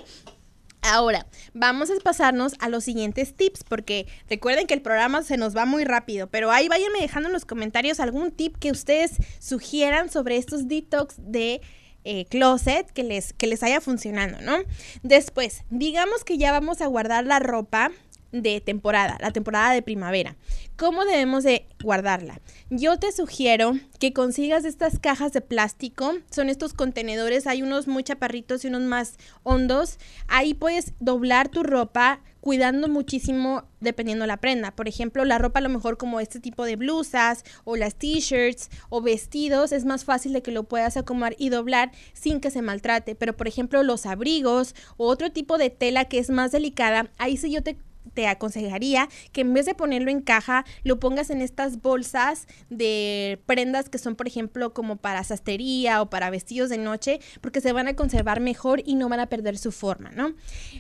Ahora, 0.81 1.27
vamos 1.53 1.91
a 1.91 1.95
pasarnos 2.03 2.55
a 2.59 2.67
los 2.67 2.83
siguientes 2.83 3.35
tips, 3.35 3.63
porque 3.63 4.07
recuerden 4.29 4.65
que 4.65 4.73
el 4.73 4.81
programa 4.81 5.21
se 5.21 5.37
nos 5.37 5.55
va 5.55 5.65
muy 5.65 5.83
rápido, 5.83 6.27
pero 6.27 6.51
ahí 6.51 6.67
váyanme 6.67 6.99
dejando 6.99 7.29
en 7.29 7.33
los 7.33 7.45
comentarios 7.45 7.99
algún 7.99 8.31
tip 8.31 8.57
que 8.57 8.71
ustedes 8.71 9.17
sugieran 9.39 10.09
sobre 10.09 10.37
estos 10.37 10.67
detox 10.67 11.15
de 11.19 11.61
eh, 12.03 12.25
closet 12.25 12.89
que 12.91 13.03
les, 13.03 13.33
que 13.33 13.45
les 13.45 13.61
haya 13.61 13.79
funcionando, 13.79 14.41
¿no? 14.41 14.57
Después, 15.03 15.63
digamos 15.69 16.23
que 16.23 16.39
ya 16.39 16.51
vamos 16.51 16.81
a 16.81 16.87
guardar 16.87 17.25
la 17.25 17.37
ropa 17.37 17.91
de 18.31 18.61
temporada, 18.61 19.17
la 19.21 19.31
temporada 19.31 19.73
de 19.73 19.81
primavera. 19.81 20.37
¿Cómo 20.77 21.05
debemos 21.05 21.43
de 21.43 21.67
guardarla? 21.83 22.41
Yo 22.69 22.97
te 22.97 23.11
sugiero 23.11 23.73
que 23.99 24.13
consigas 24.13 24.65
estas 24.65 24.99
cajas 24.99 25.33
de 25.33 25.41
plástico, 25.41 26.13
son 26.31 26.49
estos 26.49 26.73
contenedores, 26.73 27.47
hay 27.47 27.61
unos 27.61 27.87
muy 27.87 28.03
chaparritos 28.03 28.63
y 28.63 28.67
unos 28.67 28.81
más 28.81 29.17
hondos. 29.43 29.99
Ahí 30.27 30.53
puedes 30.53 30.93
doblar 30.99 31.49
tu 31.49 31.63
ropa 31.63 32.21
cuidando 32.41 32.87
muchísimo 32.87 33.63
dependiendo 33.79 34.25
la 34.25 34.37
prenda. 34.37 34.75
Por 34.75 34.87
ejemplo, 34.87 35.23
la 35.23 35.37
ropa 35.37 35.59
a 35.59 35.61
lo 35.61 35.69
mejor 35.69 35.97
como 35.97 36.19
este 36.19 36.39
tipo 36.39 36.65
de 36.65 36.75
blusas 36.75 37.43
o 37.63 37.77
las 37.77 37.95
t-shirts 37.95 38.69
o 38.89 39.01
vestidos 39.01 39.71
es 39.71 39.85
más 39.85 40.03
fácil 40.03 40.33
de 40.33 40.41
que 40.41 40.51
lo 40.51 40.63
puedas 40.63 40.97
acomodar 40.97 41.35
y 41.37 41.49
doblar 41.49 41.91
sin 42.13 42.39
que 42.39 42.51
se 42.51 42.61
maltrate. 42.61 43.15
Pero 43.15 43.37
por 43.37 43.47
ejemplo, 43.47 43.83
los 43.83 44.05
abrigos 44.05 44.75
o 44.97 45.07
otro 45.07 45.31
tipo 45.31 45.57
de 45.57 45.69
tela 45.69 46.05
que 46.05 46.17
es 46.17 46.29
más 46.29 46.51
delicada, 46.51 47.11
ahí 47.17 47.37
sí 47.37 47.51
yo 47.51 47.61
te 47.61 47.77
te 48.13 48.27
aconsejaría 48.27 49.09
que 49.31 49.41
en 49.41 49.53
vez 49.53 49.65
de 49.65 49.75
ponerlo 49.75 50.11
en 50.11 50.21
caja, 50.21 50.65
lo 50.83 50.99
pongas 50.99 51.29
en 51.29 51.41
estas 51.41 51.81
bolsas 51.81 52.47
de 52.69 53.41
prendas 53.45 53.89
que 53.89 53.97
son, 53.97 54.15
por 54.15 54.27
ejemplo, 54.27 54.73
como 54.73 54.97
para 54.97 55.23
sastería 55.23 56.01
o 56.01 56.09
para 56.09 56.29
vestidos 56.29 56.69
de 56.69 56.77
noche, 56.77 57.19
porque 57.41 57.61
se 57.61 57.73
van 57.73 57.87
a 57.87 57.95
conservar 57.95 58.39
mejor 58.39 58.81
y 58.85 58.95
no 58.95 59.09
van 59.09 59.19
a 59.19 59.27
perder 59.27 59.57
su 59.57 59.71
forma, 59.71 60.11
¿no? 60.11 60.33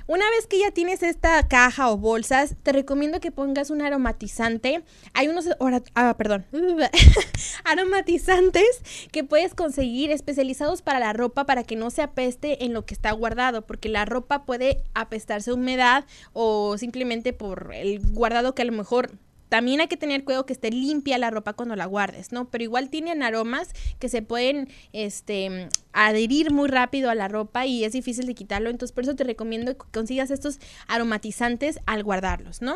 Una 0.07 0.29
vez 0.31 0.47
que 0.47 0.59
ya 0.59 0.71
tienes 0.71 1.03
esta 1.03 1.47
caja 1.47 1.89
o 1.89 1.97
bolsas, 1.97 2.55
te 2.63 2.71
recomiendo 2.71 3.19
que 3.19 3.31
pongas 3.31 3.69
un 3.69 3.81
aromatizante. 3.81 4.83
Hay 5.13 5.27
unos, 5.27 5.49
ah, 5.95 6.15
perdón, 6.17 6.45
aromatizantes 7.63 8.81
que 9.11 9.23
puedes 9.23 9.53
conseguir 9.55 10.11
especializados 10.11 10.81
para 10.81 10.99
la 10.99 11.13
ropa 11.13 11.45
para 11.45 11.63
que 11.63 11.75
no 11.75 11.89
se 11.89 12.01
apeste 12.01 12.65
en 12.65 12.73
lo 12.73 12.85
que 12.85 12.93
está 12.93 13.11
guardado, 13.11 13.65
porque 13.65 13.89
la 13.89 14.05
ropa 14.05 14.45
puede 14.45 14.83
apestarse 14.93 15.53
humedad 15.53 16.05
o 16.33 16.77
simplemente 16.77 17.20
por 17.33 17.71
el 17.73 17.99
guardado 17.99 18.55
que 18.55 18.63
a 18.63 18.65
lo 18.65 18.73
mejor 18.73 19.11
también 19.51 19.81
hay 19.81 19.87
que 19.89 19.97
tener 19.97 20.23
cuidado 20.23 20.45
que 20.45 20.53
esté 20.53 20.71
limpia 20.71 21.17
la 21.17 21.29
ropa 21.29 21.51
cuando 21.51 21.75
la 21.75 21.85
guardes, 21.85 22.31
¿no? 22.31 22.49
Pero 22.49 22.63
igual 22.63 22.89
tienen 22.89 23.21
aromas 23.21 23.73
que 23.99 24.07
se 24.07 24.21
pueden 24.21 24.69
este, 24.93 25.67
adherir 25.91 26.51
muy 26.51 26.69
rápido 26.69 27.09
a 27.09 27.15
la 27.15 27.27
ropa 27.27 27.65
y 27.65 27.83
es 27.83 27.91
difícil 27.91 28.27
de 28.27 28.33
quitarlo. 28.33 28.69
Entonces, 28.69 28.93
por 28.93 29.03
eso 29.03 29.13
te 29.13 29.25
recomiendo 29.25 29.77
que 29.77 29.85
consigas 29.91 30.31
estos 30.31 30.59
aromatizantes 30.87 31.79
al 31.85 32.01
guardarlos, 32.01 32.61
¿no? 32.61 32.75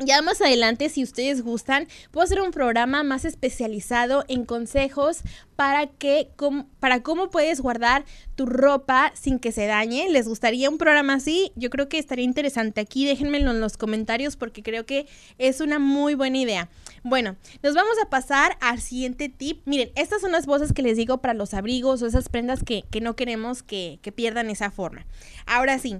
Ya 0.00 0.22
más 0.22 0.40
adelante, 0.40 0.90
si 0.90 1.02
ustedes 1.02 1.42
gustan, 1.42 1.88
puedo 2.12 2.24
hacer 2.24 2.40
un 2.40 2.52
programa 2.52 3.02
más 3.02 3.24
especializado 3.24 4.24
en 4.28 4.44
consejos 4.44 5.22
para 5.56 5.88
que 5.88 6.30
para 6.78 7.02
cómo 7.02 7.30
puedes 7.30 7.60
guardar 7.60 8.04
tu 8.36 8.46
ropa 8.46 9.10
sin 9.16 9.40
que 9.40 9.50
se 9.50 9.66
dañe. 9.66 10.08
¿Les 10.08 10.28
gustaría 10.28 10.70
un 10.70 10.78
programa 10.78 11.14
así? 11.14 11.50
Yo 11.56 11.68
creo 11.68 11.88
que 11.88 11.98
estaría 11.98 12.24
interesante. 12.24 12.80
Aquí 12.80 13.06
déjenmelo 13.06 13.50
en 13.50 13.60
los 13.60 13.76
comentarios 13.76 14.36
porque 14.36 14.62
creo 14.62 14.86
que 14.86 15.08
es 15.36 15.60
una 15.60 15.80
muy 15.80 16.14
buena 16.14 16.38
idea. 16.38 16.68
Bueno, 17.02 17.34
nos 17.64 17.74
vamos 17.74 17.96
a 18.00 18.08
pasar 18.08 18.56
al 18.60 18.80
siguiente 18.80 19.28
tip. 19.28 19.62
Miren, 19.64 19.90
estas 19.96 20.20
son 20.20 20.30
las 20.30 20.46
voces 20.46 20.72
que 20.72 20.82
les 20.82 20.96
digo 20.96 21.18
para 21.18 21.34
los 21.34 21.54
abrigos 21.54 22.02
o 22.02 22.06
esas 22.06 22.28
prendas 22.28 22.62
que, 22.62 22.84
no 23.00 23.16
queremos 23.16 23.64
que, 23.64 23.98
que 24.00 24.12
pierdan 24.12 24.48
esa 24.48 24.70
forma. 24.70 25.06
Ahora 25.44 25.80
sí. 25.80 25.96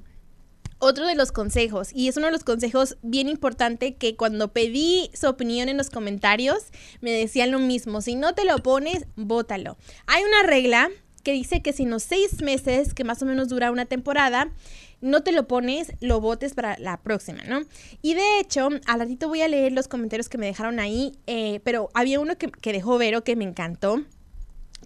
Otro 0.81 1.07
de 1.07 1.17
los 1.17 1.33
consejos, 1.33 1.91
y 1.93 2.07
es 2.07 2.17
uno 2.17 2.27
de 2.27 2.33
los 2.33 2.45
consejos 2.45 2.99
bien 3.03 3.29
importante 3.29 3.97
que 3.97 4.15
cuando 4.15 4.53
pedí 4.53 5.11
su 5.13 5.27
opinión 5.27 5.69
en 5.69 5.77
los 5.77 5.91
comentarios, 5.91 6.67
me 7.01 7.11
decían 7.11 7.51
lo 7.51 7.59
mismo, 7.59 8.01
si 8.01 8.15
no 8.15 8.35
te 8.35 8.45
lo 8.45 8.59
pones, 8.59 9.07
bótalo. 9.17 9.77
Hay 10.07 10.23
una 10.23 10.45
regla 10.45 10.89
que 11.25 11.33
dice 11.33 11.63
que 11.63 11.73
si 11.73 11.83
en 11.83 11.91
los 11.91 12.05
seis 12.05 12.43
meses, 12.43 12.95
que 12.95 13.03
más 13.03 13.21
o 13.23 13.27
menos 13.27 13.49
dura 13.49 13.73
una 13.73 13.87
temporada, 13.87 14.53
no 15.01 15.23
te 15.23 15.33
lo 15.33 15.49
pones, 15.49 15.93
lo 16.01 16.21
botes 16.21 16.55
para 16.55 16.79
la 16.79 17.03
próxima, 17.03 17.43
¿no? 17.45 17.63
Y 18.01 18.15
de 18.15 18.39
hecho, 18.41 18.69
al 18.87 19.01
ratito 19.01 19.29
voy 19.29 19.43
a 19.43 19.49
leer 19.49 19.73
los 19.73 19.89
comentarios 19.89 20.29
que 20.29 20.39
me 20.39 20.47
dejaron 20.47 20.79
ahí, 20.81 21.19
eh, 21.27 21.61
pero 21.65 21.91
había 21.93 22.21
uno 22.21 22.39
que, 22.39 22.51
que 22.51 22.73
dejó 22.73 22.99
Vero 22.99 23.25
que 23.25 23.37
me 23.37 23.45
encantó, 23.45 24.05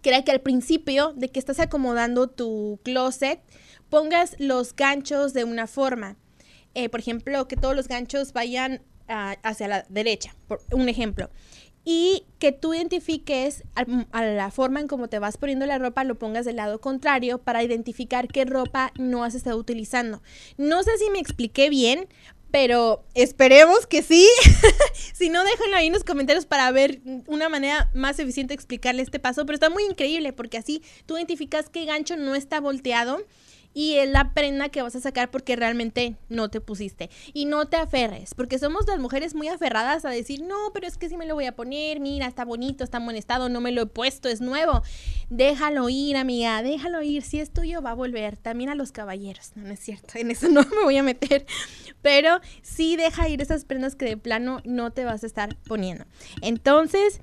que 0.03 0.11
era 0.11 0.25
que 0.25 0.33
al 0.33 0.41
principio 0.41 1.13
de 1.17 1.29
que 1.29 1.39
estás 1.39 1.61
acomodando 1.61 2.29
tu 2.29 2.81
closet, 2.83 3.41
pongas 3.93 4.37
los 4.39 4.75
ganchos 4.75 5.35
de 5.35 5.45
una 5.45 5.67
forma. 5.67 6.17
Eh, 6.73 6.89
por 6.89 6.99
ejemplo, 6.99 7.47
que 7.47 7.57
todos 7.57 7.77
los 7.77 7.89
ganchos 7.89 8.33
vayan 8.33 8.81
ah, 9.07 9.37
hacia 9.43 9.69
la 9.69 9.85
derecha, 9.91 10.35
por 10.49 10.63
un 10.73 10.89
ejemplo. 10.89 11.29
Y 11.85 12.25
que 12.39 12.53
tú 12.53 12.73
identifiques 12.73 13.65
a, 13.75 14.25
la 14.25 14.51
forma 14.51 14.81
en 14.81 14.89
cómo 14.89 15.09
te 15.09 15.19
vas 15.19 15.37
poniendo 15.37 15.67
la 15.67 15.77
ropa, 15.77 16.05
lo 16.05 16.19
pongas 16.19 16.47
del 16.47 16.57
lado 16.57 16.81
contrario 16.81 17.37
para 17.37 17.63
identificar 17.63 18.29
qué 18.29 18.47
ropa 18.47 18.95
no 18.99 19.25
has 19.25 19.35
estado 19.35 19.59
utilizando. 19.59 20.23
No 20.57 20.83
sé 20.85 20.97
si 20.97 21.11
me 21.11 21.19
expliqué 21.19 21.69
bien, 21.69 22.09
pero 22.51 23.05
esperemos 23.13 23.87
que 23.87 24.01
sí. 24.01 24.27
si 25.13 25.29
no, 25.29 25.45
déjenlo 25.45 25.77
ahí 25.77 25.89
en 25.89 25.93
los 25.93 26.05
comentarios 26.05 26.47
para 26.47 26.71
ver 26.71 27.03
una 27.27 27.51
manera 27.51 27.91
más 27.93 28.19
eficiente 28.19 28.53
de 28.53 28.55
explicarle 28.55 29.03
este 29.03 29.19
paso. 29.19 29.45
Pero 29.45 29.57
está 29.57 29.69
muy 29.69 29.85
increíble 29.85 30.33
porque 30.33 30.57
así 30.57 30.83
tú 31.05 31.19
identificas 31.19 31.69
qué 31.69 31.85
gancho 31.85 32.17
no 32.17 32.35
está 32.35 32.59
volteado 32.59 33.19
y 33.75 33.95
es 33.95 34.09
la 34.09 34.33
prenda 34.35 34.69
que 34.69 34.83
vas 34.83 34.95
a 34.97 35.01
sacar 35.01 35.31
porque 35.31 35.57
realmente 35.57 36.17
no 36.29 36.51
te 36.51 36.61
pusiste. 36.61 37.11
Y 37.33 37.47
no 37.47 37.67
te 37.67 37.77
aferres, 37.77 38.35
porque 38.35 38.59
somos 38.59 38.87
las 38.87 38.99
mujeres 38.99 39.35
muy 39.35 39.49
aferradas 39.49 40.05
a 40.05 40.11
decir, 40.11 40.43
no, 40.43 40.57
pero 40.73 40.87
es 40.87 40.99
que 40.99 41.09
sí 41.09 41.17
me 41.17 41.27
lo 41.27 41.35
voy 41.35 41.47
a 41.47 41.55
poner, 41.55 42.01
mira, 42.01 42.27
está 42.27 42.45
bonito, 42.45 42.85
está 42.85 42.99
en 42.99 43.05
buen 43.05 43.17
estado, 43.17 43.49
no 43.49 43.61
me 43.61 43.73
lo 43.73 43.83
he 43.83 43.87
puesto, 43.87 44.29
es 44.29 44.41
nuevo. 44.41 44.83
Déjalo 45.31 45.89
ir, 45.89 46.17
amiga, 46.17 46.63
déjalo 46.63 47.03
ir, 47.03 47.23
si 47.23 47.41
es 47.41 47.51
tuyo 47.51 47.83
va 47.83 47.93
a 47.93 47.95
volver. 47.95 48.37
También 48.37 48.71
a 48.71 48.75
los 48.75 48.93
caballeros, 48.93 49.53
no, 49.55 49.65
no 49.65 49.73
es 49.73 49.81
cierto, 49.81 50.19
en 50.19 50.31
eso 50.31 50.49
no 50.51 50.63
me 50.63 50.83
voy 50.83 50.97
a 50.97 51.03
meter, 51.03 51.47
pero 52.03 52.41
sí 52.63 52.97
deja 52.97 53.29
ir 53.29 53.41
esas 53.41 53.65
prendas 53.65 53.97
que 53.97 54.05
de 54.05 54.17
plano 54.17 54.61
no 54.65 54.91
te 54.93 55.05
vas 55.05 55.23
a 55.23 55.27
estar 55.27 55.57
poniendo. 55.65 56.05
Entonces... 56.41 57.21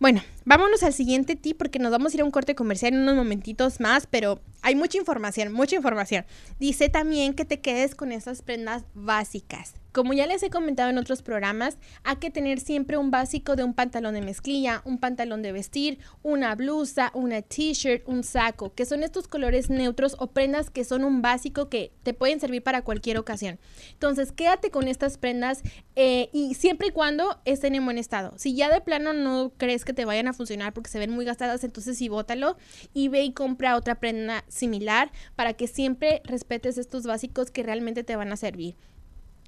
Bueno, 0.00 0.22
vámonos 0.44 0.82
al 0.82 0.92
siguiente 0.92 1.36
tip 1.36 1.56
porque 1.56 1.78
nos 1.78 1.92
vamos 1.92 2.12
a 2.12 2.16
ir 2.16 2.20
a 2.22 2.24
un 2.24 2.32
corte 2.32 2.56
comercial 2.56 2.92
en 2.92 3.00
unos 3.02 3.14
momentitos 3.14 3.78
más, 3.80 4.08
pero 4.08 4.40
hay 4.64 4.74
mucha 4.74 4.96
información, 4.96 5.52
mucha 5.52 5.76
información. 5.76 6.24
Dice 6.58 6.88
también 6.88 7.34
que 7.34 7.44
te 7.44 7.60
quedes 7.60 7.94
con 7.94 8.12
esas 8.12 8.40
prendas 8.40 8.84
básicas. 8.94 9.74
Como 9.94 10.12
ya 10.12 10.26
les 10.26 10.42
he 10.42 10.50
comentado 10.50 10.90
en 10.90 10.98
otros 10.98 11.22
programas, 11.22 11.78
hay 12.02 12.16
que 12.16 12.28
tener 12.28 12.58
siempre 12.58 12.96
un 12.96 13.12
básico 13.12 13.54
de 13.54 13.62
un 13.62 13.74
pantalón 13.74 14.14
de 14.14 14.22
mezclilla, 14.22 14.82
un 14.84 14.98
pantalón 14.98 15.40
de 15.40 15.52
vestir, 15.52 16.00
una 16.24 16.52
blusa, 16.56 17.12
una 17.14 17.42
t-shirt, 17.42 18.02
un 18.08 18.24
saco, 18.24 18.74
que 18.74 18.86
son 18.86 19.04
estos 19.04 19.28
colores 19.28 19.70
neutros 19.70 20.16
o 20.18 20.32
prendas 20.32 20.68
que 20.68 20.82
son 20.82 21.04
un 21.04 21.22
básico 21.22 21.68
que 21.68 21.92
te 22.02 22.12
pueden 22.12 22.40
servir 22.40 22.64
para 22.64 22.82
cualquier 22.82 23.18
ocasión. 23.18 23.60
Entonces, 23.92 24.32
quédate 24.32 24.72
con 24.72 24.88
estas 24.88 25.16
prendas 25.16 25.62
eh, 25.94 26.28
y 26.32 26.54
siempre 26.54 26.88
y 26.88 26.90
cuando 26.90 27.38
estén 27.44 27.76
en 27.76 27.84
buen 27.84 27.98
estado. 27.98 28.32
Si 28.36 28.56
ya 28.56 28.72
de 28.72 28.80
plano 28.80 29.12
no 29.12 29.52
crees 29.58 29.84
que 29.84 29.92
te 29.92 30.04
vayan 30.04 30.26
a 30.26 30.32
funcionar 30.32 30.72
porque 30.72 30.90
se 30.90 30.98
ven 30.98 31.12
muy 31.12 31.24
gastadas, 31.24 31.62
entonces 31.62 31.96
sí, 31.96 32.08
bótalo 32.08 32.56
y 32.94 33.06
ve 33.06 33.22
y 33.22 33.32
compra 33.32 33.76
otra 33.76 34.00
prenda 34.00 34.44
similar 34.54 35.12
para 35.36 35.52
que 35.54 35.66
siempre 35.66 36.22
respetes 36.24 36.78
estos 36.78 37.04
básicos 37.04 37.50
que 37.50 37.62
realmente 37.62 38.04
te 38.04 38.16
van 38.16 38.32
a 38.32 38.36
servir. 38.36 38.76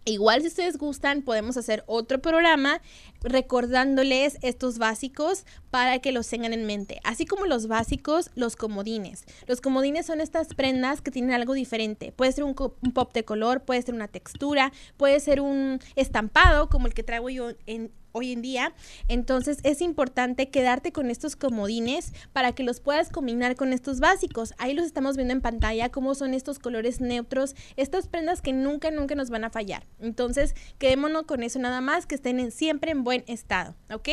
Igual 0.09 0.41
si 0.43 0.47
ustedes 0.47 0.79
gustan, 0.79 1.23
podemos 1.23 1.57
hacer 1.57 1.83
otro 1.89 2.21
programa 2.21 2.81
recordándoles 3.23 4.39
estos 4.41 4.79
básicos 4.79 5.45
para 5.73 5.99
que 5.99 6.13
los 6.13 6.29
tengan 6.29 6.53
en 6.53 6.65
mente. 6.65 7.01
Así 7.03 7.27
como 7.27 7.45
los 7.47 7.67
básicos, 7.67 8.31
los 8.37 8.55
comodines. 8.55 9.25
Los 9.49 9.61
comodines 9.61 10.07
son 10.07 10.21
estas 10.21 10.55
prendas 10.55 11.01
que 11.01 11.11
tienen 11.11 11.33
algo 11.33 11.55
diferente. 11.55 12.13
Puede 12.13 12.31
ser 12.31 12.45
un, 12.45 12.55
pop 12.55 13.13
de 13.15 13.25
color, 13.25 13.65
puede 13.65 13.83
ser 13.83 13.97
una 13.97 14.07
textura, 14.07 14.73
puede 14.97 15.19
ser 15.19 15.41
un 15.41 15.81
estampado 15.97 16.69
como 16.69 16.87
el 16.87 16.95
que 16.95 17.03
traigo 17.03 17.29
yo 17.29 17.51
en, 17.67 17.91
hoy 18.17 18.33
en 18.33 18.43
día. 18.43 18.75
Entonces 19.09 19.59
es 19.63 19.81
importante 19.81 20.49
quedarte 20.49 20.93
con 20.93 21.11
estos 21.11 21.37
comodines 21.37 22.13
para 22.33 22.53
que 22.53 22.63
los 22.63 22.81
puedas 22.81 23.11
combinar 23.11 23.57
con 23.57 23.73
estos 23.73 24.01
básicos. 24.01 24.55
Ahí 24.59 24.75
los 24.75 24.87
estamos 24.87 25.17
viendo 25.17 25.33
en 25.33 25.43
pantalla, 25.43 25.91
cómo 25.91 26.15
son 26.15 26.35
estos 26.35 26.59
colores 26.59 27.01
neutros, 27.01 27.55
estas 27.77 28.09
prendas 28.09 28.41
que 28.41 28.53
nunca, 28.53 28.91
nunca 28.91 29.15
nos 29.15 29.31
van 29.31 29.45
a 29.45 29.51
fallar. 29.51 29.87
Entonces 30.01 30.55
quedémonos 30.79 31.25
con 31.25 31.43
eso 31.43 31.59
nada 31.59 31.81
más, 31.81 32.07
que 32.07 32.15
estén 32.15 32.51
siempre 32.51 32.91
en 32.91 33.05
buen 33.05 33.25
estado, 33.27 33.75
¿ok? 33.93 34.09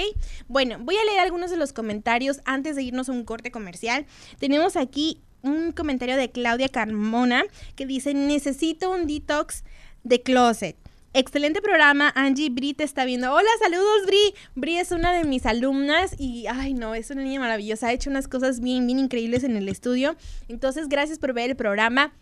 Bueno, 0.47 0.77
voy 0.79 0.95
a 0.97 1.05
leer 1.05 1.19
algunos 1.19 1.49
de 1.49 1.57
los 1.57 1.73
comentarios 1.73 2.41
antes 2.45 2.75
de 2.75 2.83
irnos 2.83 3.09
a 3.09 3.13
un 3.13 3.23
corte 3.23 3.51
comercial. 3.51 4.05
Tenemos 4.39 4.75
aquí 4.75 5.21
un 5.41 5.71
comentario 5.71 6.17
de 6.17 6.31
Claudia 6.31 6.69
Carmona 6.69 7.43
que 7.75 7.85
dice, 7.85 8.13
necesito 8.13 8.91
un 8.91 9.07
detox 9.07 9.63
de 10.03 10.21
closet. 10.21 10.77
Excelente 11.15 11.61
programa, 11.61 12.11
Angie 12.15 12.49
Bri 12.49 12.73
te 12.73 12.83
está 12.83 13.05
viendo. 13.05 13.31
Hola, 13.31 13.47
saludos 13.61 14.07
Bri. 14.07 14.33
Bri 14.55 14.79
es 14.79 14.89
una 14.89 15.13
de 15.13 15.23
mis 15.25 15.45
alumnas 15.45 16.15
y, 16.17 16.47
ay 16.47 16.73
no, 16.73 16.95
es 16.95 17.11
una 17.11 17.21
niña 17.21 17.39
maravillosa. 17.39 17.89
Ha 17.89 17.93
hecho 17.93 18.09
unas 18.09 18.27
cosas 18.27 18.61
bien, 18.61 18.87
bien 18.87 18.97
increíbles 18.97 19.43
en 19.43 19.55
el 19.55 19.69
estudio. 19.69 20.15
Entonces, 20.47 20.89
gracias 20.89 21.19
por 21.19 21.33
ver 21.33 21.51
el 21.51 21.55
programa. 21.55 22.15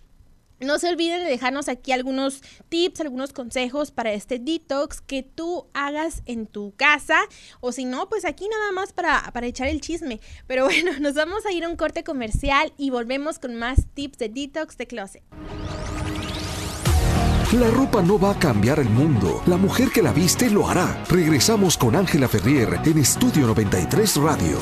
no 0.60 0.78
se 0.78 0.90
olviden 0.90 1.24
de 1.24 1.30
dejarnos 1.30 1.70
aquí 1.70 1.94
algunos 1.94 2.42
tips, 2.68 3.00
algunos 3.00 3.32
consejos 3.32 3.92
para 3.92 4.12
este 4.12 4.40
detox 4.40 5.00
que 5.00 5.24
tú 5.24 5.68
hagas 5.74 6.22
en 6.26 6.46
tu 6.46 6.74
casa. 6.76 7.18
O 7.62 7.72
si 7.72 7.86
no, 7.86 8.10
pues 8.10 8.26
aquí 8.26 8.50
nada 8.50 8.74
más 8.74 8.92
para, 8.92 9.32
para 9.32 9.48
echar 9.48 9.70
el 9.70 9.80
chisme. 9.80 10.20
Pero 10.48 10.66
bueno, 10.66 11.00
nos 11.00 11.14
vamos 11.14 11.46
a 11.46 11.54
ir 11.54 11.64
a 11.64 11.70
un 11.70 11.78
corte 11.78 12.04
comercial 12.04 12.74
y 12.78 12.90
volvemos 12.90 13.40
con 13.40 13.56
más 13.56 13.88
tips 13.94 14.18
de 14.18 14.28
detox 14.28 14.76
de 14.76 14.88
closet. 14.88 15.24
La 17.60 17.70
ropa 17.70 18.02
no 18.02 18.18
va 18.18 18.32
a 18.32 18.40
cambiar 18.40 18.80
el 18.80 18.90
mundo. 18.90 19.44
La 19.46 19.58
mujer 19.58 19.90
que 19.90 20.02
la 20.02 20.14
viste 20.14 20.50
lo 20.50 20.70
hará. 20.70 21.04
Regresamos 21.10 21.76
con 21.76 21.98
Ángela 21.98 22.30
Ferrier 22.30 22.80
en 22.86 22.98
Estudio 22.98 23.46
93 23.46 24.16
Radio. 24.22 24.58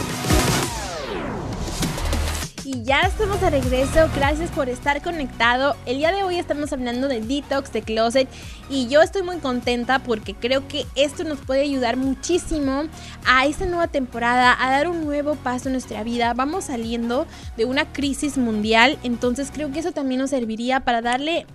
Y 2.66 2.82
ya 2.82 3.02
estamos 3.02 3.40
de 3.42 3.52
regreso, 3.52 4.10
gracias 4.16 4.50
por 4.50 4.70
estar 4.70 5.04
conectado. 5.04 5.76
El 5.86 6.00
día 6.00 6.12
de 6.12 6.24
hoy 6.24 6.38
estamos 6.40 6.74
hablando 6.74 7.08
de 7.08 7.22
detox 7.22 7.72
de 7.72 7.84
closet 7.84 8.28
y 8.72 8.88
yo 8.88 9.04
estoy 9.04 9.22
muy 9.22 9.38
contenta 9.38 10.00
porque 10.00 10.34
creo 10.34 10.68
que 10.68 10.88
esto 10.96 11.24
nos 11.24 11.38
puede 11.38 11.62
ayudar 11.62 11.96
muchísimo 11.96 12.86
a 13.24 13.46
esta 13.46 13.68
nueva 13.68 13.88
temporada, 13.88 14.58
a 14.60 14.72
dar 14.72 14.88
un 14.88 15.06
nuevo 15.06 15.36
paso 15.36 15.70
en 15.70 15.74
nuestra 15.74 16.04
vida. 16.04 16.34
Vamos 16.34 16.66
saliendo 16.66 17.28
de 17.56 17.66
una 17.66 17.86
crisis 17.94 18.40
mundial, 18.40 18.98
entonces 19.04 19.52
creo 19.54 19.72
que 19.72 19.78
eso 19.78 19.92
también 19.92 20.22
nos 20.22 20.32
serviría 20.32 20.80
para 20.80 21.04
darle 21.04 21.46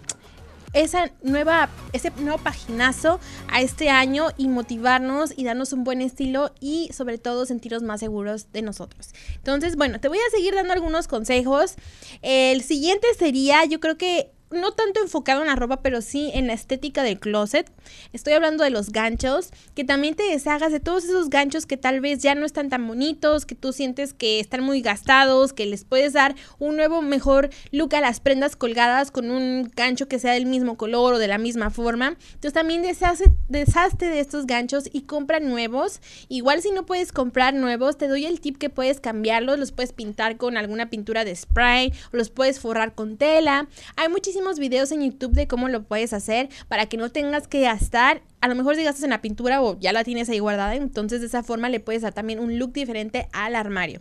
esa 0.74 1.10
nueva, 1.22 1.70
ese 1.92 2.10
nuevo 2.18 2.38
paginazo 2.38 3.20
a 3.48 3.62
este 3.62 3.88
año 3.88 4.28
y 4.36 4.48
motivarnos 4.48 5.32
y 5.36 5.44
darnos 5.44 5.72
un 5.72 5.84
buen 5.84 6.02
estilo 6.02 6.52
y 6.60 6.90
sobre 6.92 7.18
todo 7.18 7.46
sentirnos 7.46 7.82
más 7.82 8.00
seguros 8.00 8.52
de 8.52 8.62
nosotros. 8.62 9.10
Entonces, 9.36 9.76
bueno, 9.76 10.00
te 10.00 10.08
voy 10.08 10.18
a 10.18 10.30
seguir 10.30 10.54
dando 10.54 10.72
algunos 10.72 11.08
consejos. 11.08 11.76
El 12.22 12.62
siguiente 12.62 13.06
sería, 13.18 13.64
yo 13.64 13.80
creo 13.80 13.96
que 13.96 14.33
no 14.54 14.72
tanto 14.72 15.00
enfocado 15.00 15.42
en 15.42 15.48
la 15.48 15.56
ropa, 15.56 15.82
pero 15.82 16.00
sí 16.00 16.30
en 16.34 16.46
la 16.46 16.52
estética 16.52 17.02
del 17.02 17.18
closet. 17.20 17.70
Estoy 18.12 18.32
hablando 18.32 18.64
de 18.64 18.70
los 18.70 18.90
ganchos, 18.90 19.50
que 19.74 19.84
también 19.84 20.14
te 20.14 20.22
deshagas 20.22 20.72
de 20.72 20.80
todos 20.80 21.04
esos 21.04 21.30
ganchos 21.30 21.66
que 21.66 21.76
tal 21.76 22.00
vez 22.00 22.20
ya 22.20 22.34
no 22.34 22.46
están 22.46 22.68
tan 22.68 22.86
bonitos, 22.86 23.46
que 23.46 23.54
tú 23.54 23.72
sientes 23.72 24.14
que 24.14 24.40
están 24.40 24.62
muy 24.62 24.80
gastados, 24.80 25.52
que 25.52 25.66
les 25.66 25.84
puedes 25.84 26.12
dar 26.12 26.34
un 26.58 26.76
nuevo 26.76 27.02
mejor 27.02 27.50
look 27.70 27.94
a 27.94 28.00
las 28.00 28.20
prendas 28.20 28.56
colgadas 28.56 29.10
con 29.10 29.30
un 29.30 29.72
gancho 29.74 30.08
que 30.08 30.18
sea 30.18 30.32
del 30.32 30.46
mismo 30.46 30.76
color 30.76 31.14
o 31.14 31.18
de 31.18 31.28
la 31.28 31.38
misma 31.38 31.70
forma. 31.70 32.16
Entonces 32.34 32.52
también 32.52 32.82
deshazte 32.82 34.06
de 34.06 34.20
estos 34.20 34.46
ganchos 34.46 34.88
y 34.92 35.02
compra 35.02 35.40
nuevos. 35.40 36.00
Igual 36.28 36.60
si 36.60 36.70
no 36.70 36.84
puedes 36.84 37.12
comprar 37.12 37.54
nuevos, 37.54 37.96
te 37.96 38.08
doy 38.08 38.26
el 38.26 38.40
tip 38.40 38.58
que 38.58 38.70
puedes 38.70 39.00
cambiarlos, 39.00 39.58
los 39.58 39.72
puedes 39.72 39.92
pintar 39.92 40.36
con 40.36 40.56
alguna 40.56 40.90
pintura 40.90 41.24
de 41.24 41.34
spray 41.34 41.92
o 42.12 42.16
los 42.16 42.30
puedes 42.30 42.60
forrar 42.60 42.94
con 42.94 43.16
tela. 43.16 43.68
Hay 43.96 44.08
muchísimas 44.08 44.43
videos 44.58 44.92
en 44.92 45.02
YouTube 45.02 45.32
de 45.32 45.48
cómo 45.48 45.68
lo 45.68 45.82
puedes 45.84 46.12
hacer 46.12 46.48
para 46.68 46.86
que 46.86 46.96
no 46.96 47.10
tengas 47.10 47.48
que 47.48 47.62
gastar. 47.62 48.22
A 48.40 48.48
lo 48.48 48.54
mejor 48.54 48.76
si 48.76 48.84
gastas 48.84 49.04
en 49.04 49.10
la 49.10 49.22
pintura 49.22 49.62
o 49.62 49.78
ya 49.78 49.92
la 49.92 50.04
tienes 50.04 50.28
ahí 50.28 50.38
guardada, 50.38 50.74
entonces 50.74 51.20
de 51.20 51.26
esa 51.26 51.42
forma 51.42 51.68
le 51.68 51.80
puedes 51.80 52.02
dar 52.02 52.12
también 52.12 52.38
un 52.38 52.58
look 52.58 52.72
diferente 52.72 53.28
al 53.32 53.56
armario. 53.56 54.00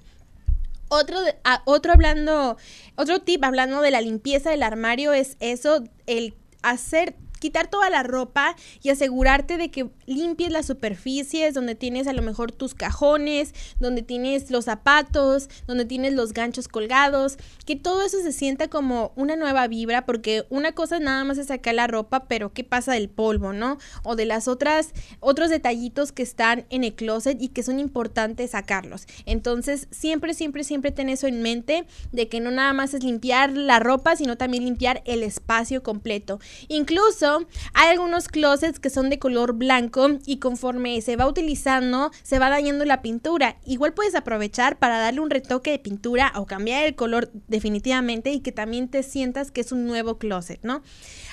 Otro, 0.90 1.18
otro 1.66 1.94
hablando, 1.94 2.58
otro 2.96 3.22
tip 3.22 3.44
hablando 3.44 3.82
de 3.82 3.90
la 3.90 4.02
limpieza 4.02 4.52
del 4.52 4.62
armario 4.62 5.12
es 5.14 5.38
eso, 5.40 5.84
el 6.06 6.36
hacer 6.62 7.16
quitar 7.44 7.68
toda 7.68 7.90
la 7.90 8.04
ropa 8.04 8.56
y 8.82 8.90
asegurarte 8.90 9.58
de 9.58 9.70
que 9.70 9.90
limpies 10.06 10.50
las 10.50 10.66
superficies 10.66 11.54
donde 11.54 11.76
tienes 11.76 12.08
a 12.08 12.14
lo 12.14 12.22
mejor 12.22 12.54
tus 12.54 12.74
cajones, 12.74 13.54
donde 13.82 14.02
tienes 14.02 14.50
los 14.50 14.64
zapatos, 14.64 15.50
donde 15.68 15.84
tienes 15.84 16.14
los 16.14 16.32
ganchos 16.32 16.70
colgados, 16.70 17.36
que 17.66 17.76
todo 17.76 18.02
eso 18.06 18.22
se 18.22 18.32
sienta 18.32 18.70
como 18.70 19.12
una 19.18 19.36
nueva 19.36 19.68
vibra, 19.68 20.06
porque 20.06 20.46
una 20.50 20.72
cosa 20.72 21.00
nada 21.00 21.26
más 21.26 21.38
es 21.38 21.48
sacar 21.48 21.76
la 21.76 21.88
ropa, 21.88 22.30
pero 22.30 22.54
¿qué 22.54 22.64
pasa 22.64 22.94
del 22.94 23.10
polvo, 23.10 23.52
no? 23.52 23.78
O 24.04 24.16
de 24.16 24.24
las 24.24 24.48
otras, 24.48 24.94
otros 25.20 25.50
detallitos 25.50 26.14
que 26.14 26.24
están 26.24 26.66
en 26.70 26.86
el 26.86 26.96
closet 26.96 27.42
y 27.42 27.50
que 27.50 27.62
son 27.62 27.78
importantes 27.78 28.52
sacarlos. 28.52 29.06
Entonces, 29.26 29.90
siempre, 29.92 30.34
siempre, 30.34 30.64
siempre 30.64 30.92
ten 30.92 31.10
eso 31.10 31.28
en 31.28 31.42
mente, 31.42 31.86
de 32.14 32.30
que 32.30 32.40
no 32.40 32.52
nada 32.52 32.72
más 32.72 32.94
es 32.94 33.04
limpiar 33.04 33.52
la 33.52 33.80
ropa, 33.80 34.16
sino 34.16 34.38
también 34.38 34.64
limpiar 34.64 35.02
el 35.04 35.24
espacio 35.24 35.84
completo. 35.84 36.40
Incluso 36.70 37.33
hay 37.74 37.90
algunos 37.90 38.28
closets 38.28 38.80
que 38.80 38.90
son 38.90 39.10
de 39.10 39.20
color 39.20 39.54
blanco 39.54 40.08
y 40.26 40.38
conforme 40.38 41.02
se 41.02 41.16
va 41.16 41.28
utilizando 41.28 42.12
se 42.24 42.40
va 42.40 42.50
dañando 42.50 42.86
la 42.86 43.02
pintura. 43.02 43.58
Igual 43.66 43.94
puedes 43.94 44.16
aprovechar 44.16 44.78
para 44.80 45.00
darle 45.00 45.20
un 45.20 45.30
retoque 45.30 45.72
de 45.72 45.80
pintura 45.80 46.32
o 46.36 46.46
cambiar 46.46 46.86
el 46.86 46.96
color 46.96 47.32
definitivamente 47.48 48.32
y 48.32 48.42
que 48.42 48.52
también 48.52 48.90
te 48.90 49.04
sientas 49.04 49.52
que 49.52 49.62
es 49.62 49.72
un 49.72 49.86
nuevo 49.86 50.18
closet, 50.18 50.60
¿no? 50.64 50.84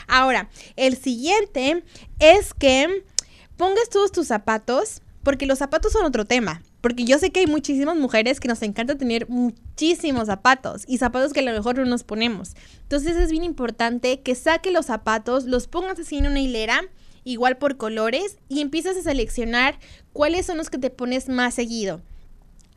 Ahora, 0.07 0.51
el 0.77 0.97
siguiente 0.97 1.85
es 2.19 2.55
que 2.55 3.05
pongas 3.57 3.89
todos 3.91 4.13
tus 4.13 4.27
zapatos 4.27 5.03
porque 5.23 5.47
los 5.47 5.59
zapatos 5.59 5.93
son 5.93 6.05
otro 6.05 6.25
tema. 6.25 6.63
Porque 6.81 7.05
yo 7.05 7.19
sé 7.19 7.31
que 7.31 7.41
hay 7.41 7.47
muchísimas 7.47 7.97
mujeres 7.97 8.41
que 8.41 8.49
nos 8.49 8.63
encanta 8.63 8.97
tener 8.97 9.29
muchísimos 9.29 10.27
zapatos 10.27 10.85
y 10.87 10.99
zapatos 10.99 11.33
que 11.33 11.41
a 11.41 11.45
lo 11.45 11.53
mejor 11.53 11.77
no 11.77 11.85
nos 11.85 12.05
ponemos. 12.05 12.55
Entonces 12.83 13.17
es 13.17 13.31
bien 13.31 13.45
importante 13.45 14.21
que 14.21 14.35
saque 14.35 14.71
los 14.71 14.87
zapatos, 14.87 15.45
los 15.45 15.67
pongas 15.69 15.99
así 15.99 16.17
en 16.17 16.27
una 16.27 16.41
hilera, 16.41 16.83
igual 17.25 17.59
por 17.59 17.77
colores, 17.77 18.39
y 18.49 18.61
empiezas 18.61 18.97
a 18.97 19.03
seleccionar 19.03 19.79
cuáles 20.13 20.47
son 20.47 20.57
los 20.57 20.71
que 20.71 20.79
te 20.79 20.91
pones 20.91 21.29
más 21.29 21.55
seguido. 21.55 22.01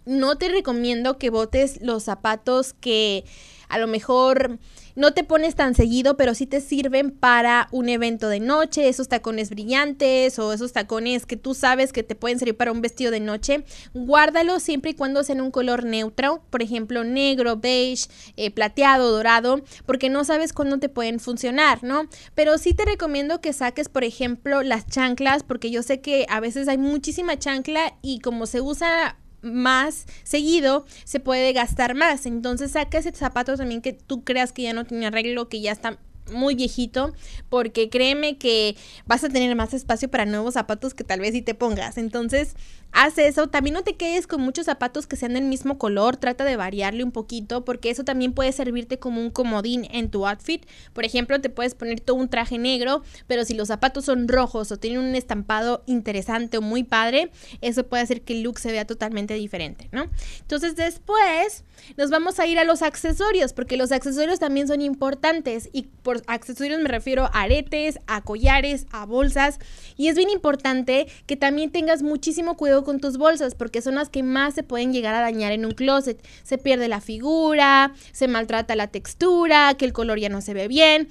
No 0.05 0.37
te 0.37 0.49
recomiendo 0.49 1.17
que 1.17 1.29
botes 1.29 1.81
los 1.81 2.03
zapatos 2.03 2.73
que 2.73 3.23
a 3.69 3.77
lo 3.79 3.87
mejor 3.87 4.59
no 4.95 5.13
te 5.13 5.23
pones 5.23 5.55
tan 5.55 5.75
seguido, 5.75 6.17
pero 6.17 6.33
sí 6.33 6.45
te 6.45 6.61
sirven 6.61 7.11
para 7.11 7.67
un 7.71 7.89
evento 7.89 8.29
de 8.29 8.39
noche, 8.39 8.87
esos 8.89 9.07
tacones 9.07 9.49
brillantes 9.49 10.39
o 10.39 10.53
esos 10.53 10.73
tacones 10.73 11.25
que 11.25 11.37
tú 11.37 11.53
sabes 11.53 11.93
que 11.93 12.03
te 12.03 12.15
pueden 12.15 12.39
servir 12.39 12.57
para 12.57 12.71
un 12.71 12.81
vestido 12.81 13.11
de 13.11 13.19
noche. 13.19 13.63
Guárdalos 13.93 14.63
siempre 14.63 14.91
y 14.91 14.93
cuando 14.93 15.23
sean 15.23 15.41
un 15.41 15.51
color 15.51 15.85
neutro, 15.85 16.43
por 16.49 16.61
ejemplo, 16.61 17.03
negro, 17.03 17.57
beige, 17.57 18.07
eh, 18.37 18.51
plateado, 18.51 19.11
dorado, 19.11 19.61
porque 19.85 20.09
no 20.09 20.23
sabes 20.23 20.53
cuándo 20.53 20.79
te 20.79 20.89
pueden 20.89 21.19
funcionar, 21.19 21.83
¿no? 21.83 22.07
Pero 22.35 22.57
sí 22.57 22.73
te 22.73 22.85
recomiendo 22.85 23.41
que 23.41 23.53
saques, 23.53 23.89
por 23.89 24.03
ejemplo, 24.03 24.63
las 24.63 24.87
chanclas, 24.87 25.43
porque 25.43 25.71
yo 25.71 25.83
sé 25.83 26.01
que 26.01 26.25
a 26.29 26.39
veces 26.39 26.67
hay 26.67 26.77
muchísima 26.77 27.37
chancla 27.37 27.95
y 28.01 28.19
como 28.19 28.45
se 28.45 28.61
usa 28.61 29.17
más 29.43 30.05
seguido, 30.23 30.85
se 31.03 31.19
puede 31.19 31.53
gastar 31.53 31.95
más. 31.95 32.25
Entonces 32.25 32.71
saca 32.71 32.97
ese 32.97 33.11
zapato 33.11 33.55
también 33.55 33.81
que 33.81 33.93
tú 33.93 34.23
creas 34.23 34.51
que 34.51 34.63
ya 34.63 34.73
no 34.73 34.85
tiene 34.85 35.05
arreglo, 35.07 35.49
que 35.49 35.61
ya 35.61 35.71
está 35.71 35.99
muy 36.31 36.55
viejito, 36.55 37.13
porque 37.49 37.89
créeme 37.89 38.37
que 38.37 38.75
vas 39.05 39.23
a 39.23 39.29
tener 39.29 39.55
más 39.55 39.73
espacio 39.73 40.09
para 40.09 40.25
nuevos 40.25 40.53
zapatos 40.53 40.93
que 40.93 41.03
tal 41.03 41.19
vez 41.19 41.33
si 41.33 41.41
te 41.41 41.53
pongas. 41.53 41.97
Entonces, 41.97 42.55
haz 42.93 43.17
eso. 43.17 43.47
También 43.47 43.73
no 43.73 43.83
te 43.83 43.95
quedes 43.95 44.27
con 44.27 44.41
muchos 44.41 44.65
zapatos 44.65 45.07
que 45.07 45.15
sean 45.15 45.33
del 45.33 45.45
mismo 45.45 45.77
color, 45.77 46.17
trata 46.17 46.45
de 46.45 46.55
variarle 46.55 47.03
un 47.03 47.11
poquito, 47.11 47.65
porque 47.65 47.89
eso 47.89 48.03
también 48.03 48.33
puede 48.33 48.51
servirte 48.51 48.99
como 48.99 49.19
un 49.19 49.31
comodín 49.31 49.87
en 49.91 50.09
tu 50.09 50.25
outfit. 50.25 50.65
Por 50.93 51.03
ejemplo, 51.03 51.41
te 51.41 51.49
puedes 51.49 51.75
poner 51.75 51.99
todo 51.99 52.17
un 52.17 52.29
traje 52.29 52.57
negro, 52.57 53.03
pero 53.27 53.43
si 53.43 53.53
los 53.53 53.67
zapatos 53.67 54.05
son 54.05 54.27
rojos 54.27 54.71
o 54.71 54.77
tienen 54.77 54.99
un 54.99 55.15
estampado 55.15 55.83
interesante 55.87 56.57
o 56.57 56.61
muy 56.61 56.83
padre, 56.83 57.31
eso 57.61 57.85
puede 57.85 58.03
hacer 58.03 58.21
que 58.21 58.33
el 58.33 58.43
look 58.43 58.59
se 58.59 58.71
vea 58.71 58.85
totalmente 58.85 59.33
diferente, 59.33 59.89
¿no? 59.91 60.05
Entonces, 60.41 60.75
después 60.75 61.63
nos 61.97 62.09
vamos 62.09 62.39
a 62.39 62.47
ir 62.47 62.59
a 62.59 62.63
los 62.63 62.81
accesorios, 62.81 63.53
porque 63.53 63.77
los 63.77 63.91
accesorios 63.91 64.39
también 64.39 64.67
son 64.67 64.81
importantes 64.81 65.69
y 65.73 65.83
por 66.03 66.12
accesorios 66.27 66.81
me 66.81 66.89
refiero 66.89 67.25
a 67.25 67.41
aretes, 67.41 67.99
a 68.07 68.21
collares, 68.21 68.85
a 68.91 69.05
bolsas 69.05 69.59
y 69.97 70.07
es 70.07 70.15
bien 70.15 70.29
importante 70.29 71.07
que 71.25 71.35
también 71.35 71.71
tengas 71.71 72.03
muchísimo 72.03 72.57
cuidado 72.57 72.83
con 72.83 72.99
tus 72.99 73.17
bolsas 73.17 73.55
porque 73.55 73.81
son 73.81 73.95
las 73.95 74.09
que 74.09 74.23
más 74.23 74.53
se 74.53 74.63
pueden 74.63 74.93
llegar 74.93 75.15
a 75.15 75.21
dañar 75.21 75.51
en 75.51 75.65
un 75.65 75.71
closet. 75.71 76.23
Se 76.43 76.57
pierde 76.57 76.87
la 76.87 77.01
figura, 77.01 77.93
se 78.11 78.27
maltrata 78.27 78.75
la 78.75 78.87
textura, 78.87 79.75
que 79.75 79.85
el 79.85 79.93
color 79.93 80.19
ya 80.19 80.29
no 80.29 80.41
se 80.41 80.53
ve 80.53 80.67
bien. 80.67 81.09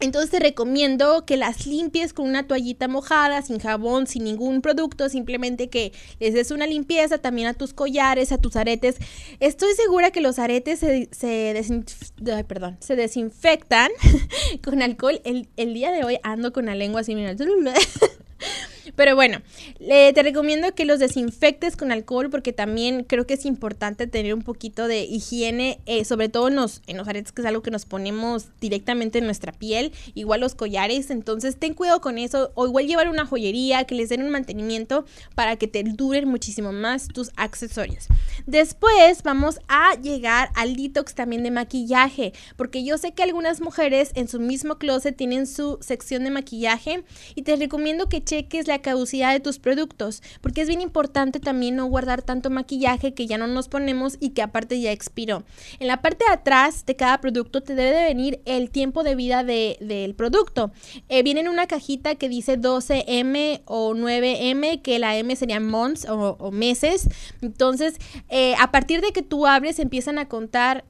Entonces 0.00 0.30
te 0.30 0.38
recomiendo 0.38 1.24
que 1.26 1.36
las 1.36 1.66
limpies 1.66 2.12
con 2.12 2.28
una 2.28 2.46
toallita 2.46 2.86
mojada, 2.86 3.42
sin 3.42 3.58
jabón, 3.58 4.06
sin 4.06 4.24
ningún 4.24 4.62
producto, 4.62 5.08
simplemente 5.08 5.68
que 5.68 5.92
les 6.20 6.34
des 6.34 6.50
una 6.50 6.66
limpieza 6.66 7.18
también 7.18 7.48
a 7.48 7.54
tus 7.54 7.74
collares, 7.74 8.30
a 8.30 8.38
tus 8.38 8.56
aretes. 8.56 8.96
Estoy 9.40 9.74
segura 9.74 10.10
que 10.10 10.20
los 10.20 10.38
aretes 10.38 10.78
se, 10.78 11.08
se, 11.10 12.44
perdón, 12.46 12.76
se 12.80 12.94
desinfectan 12.94 13.90
con 14.64 14.82
alcohol. 14.82 15.20
El, 15.24 15.48
el, 15.56 15.74
día 15.74 15.90
de 15.90 16.04
hoy 16.04 16.18
ando 16.22 16.52
con 16.52 16.66
la 16.66 16.74
lengua 16.74 17.00
así, 17.00 17.14
mira. 17.14 17.34
Pero 18.98 19.14
bueno, 19.14 19.40
te 19.78 20.22
recomiendo 20.24 20.74
que 20.74 20.84
los 20.84 20.98
desinfectes 20.98 21.76
con 21.76 21.92
alcohol 21.92 22.30
porque 22.30 22.52
también 22.52 23.04
creo 23.04 23.28
que 23.28 23.34
es 23.34 23.46
importante 23.46 24.08
tener 24.08 24.34
un 24.34 24.42
poquito 24.42 24.88
de 24.88 25.04
higiene, 25.04 25.78
eh, 25.86 26.04
sobre 26.04 26.28
todo 26.28 26.48
en 26.48 26.56
los, 26.56 26.82
en 26.88 26.96
los 26.96 27.06
aretes, 27.06 27.30
que 27.30 27.42
es 27.42 27.46
algo 27.46 27.62
que 27.62 27.70
nos 27.70 27.84
ponemos 27.84 28.48
directamente 28.60 29.18
en 29.18 29.26
nuestra 29.26 29.52
piel, 29.52 29.92
igual 30.14 30.40
los 30.40 30.56
collares. 30.56 31.10
Entonces 31.10 31.56
ten 31.60 31.74
cuidado 31.74 32.00
con 32.00 32.18
eso 32.18 32.50
o 32.56 32.66
igual 32.66 32.88
llevar 32.88 33.08
una 33.08 33.24
joyería 33.24 33.84
que 33.84 33.94
les 33.94 34.08
den 34.08 34.24
un 34.24 34.30
mantenimiento 34.30 35.04
para 35.36 35.54
que 35.54 35.68
te 35.68 35.84
duren 35.84 36.28
muchísimo 36.28 36.72
más 36.72 37.06
tus 37.06 37.30
accesorios. 37.36 38.08
Después 38.46 39.22
vamos 39.22 39.60
a 39.68 39.94
llegar 39.94 40.50
al 40.56 40.74
detox 40.74 41.14
también 41.14 41.44
de 41.44 41.52
maquillaje, 41.52 42.32
porque 42.56 42.82
yo 42.82 42.98
sé 42.98 43.12
que 43.12 43.22
algunas 43.22 43.60
mujeres 43.60 44.10
en 44.16 44.26
su 44.26 44.40
mismo 44.40 44.76
closet 44.78 45.16
tienen 45.16 45.46
su 45.46 45.78
sección 45.82 46.24
de 46.24 46.30
maquillaje 46.30 47.04
y 47.36 47.42
te 47.42 47.54
recomiendo 47.54 48.08
que 48.08 48.24
cheques 48.24 48.66
la 48.66 48.82
caducidad 48.88 49.34
de 49.34 49.40
tus 49.40 49.58
productos, 49.58 50.22
porque 50.40 50.62
es 50.62 50.68
bien 50.68 50.80
importante 50.80 51.40
también 51.40 51.76
no 51.76 51.84
guardar 51.84 52.22
tanto 52.22 52.48
maquillaje 52.48 53.12
que 53.12 53.26
ya 53.26 53.36
no 53.36 53.46
nos 53.46 53.68
ponemos 53.68 54.16
y 54.18 54.30
que 54.30 54.40
aparte 54.40 54.80
ya 54.80 54.92
expiró. 54.92 55.44
En 55.78 55.88
la 55.88 56.00
parte 56.00 56.24
de 56.24 56.32
atrás 56.32 56.86
de 56.86 56.96
cada 56.96 57.20
producto 57.20 57.62
te 57.62 57.74
debe 57.74 57.94
de 57.94 58.04
venir 58.04 58.40
el 58.46 58.70
tiempo 58.70 59.02
de 59.02 59.14
vida 59.14 59.44
del 59.44 60.14
producto. 60.14 60.72
Eh, 61.10 61.22
viene 61.22 61.40
en 61.40 61.48
una 61.48 61.66
cajita 61.66 62.14
que 62.14 62.30
dice 62.30 62.58
12M 62.58 63.60
o 63.66 63.92
9M, 63.94 64.80
que 64.80 64.98
la 64.98 65.18
M 65.18 65.36
serían 65.36 65.66
months 65.68 66.06
o, 66.08 66.50
meses. 66.50 67.10
Entonces, 67.42 67.96
eh, 68.30 68.54
a 68.58 68.70
partir 68.70 69.02
de 69.02 69.12
que 69.12 69.20
tú 69.20 69.46
abres, 69.46 69.78
empiezan 69.78 70.18
a 70.18 70.28
contar 70.28 70.86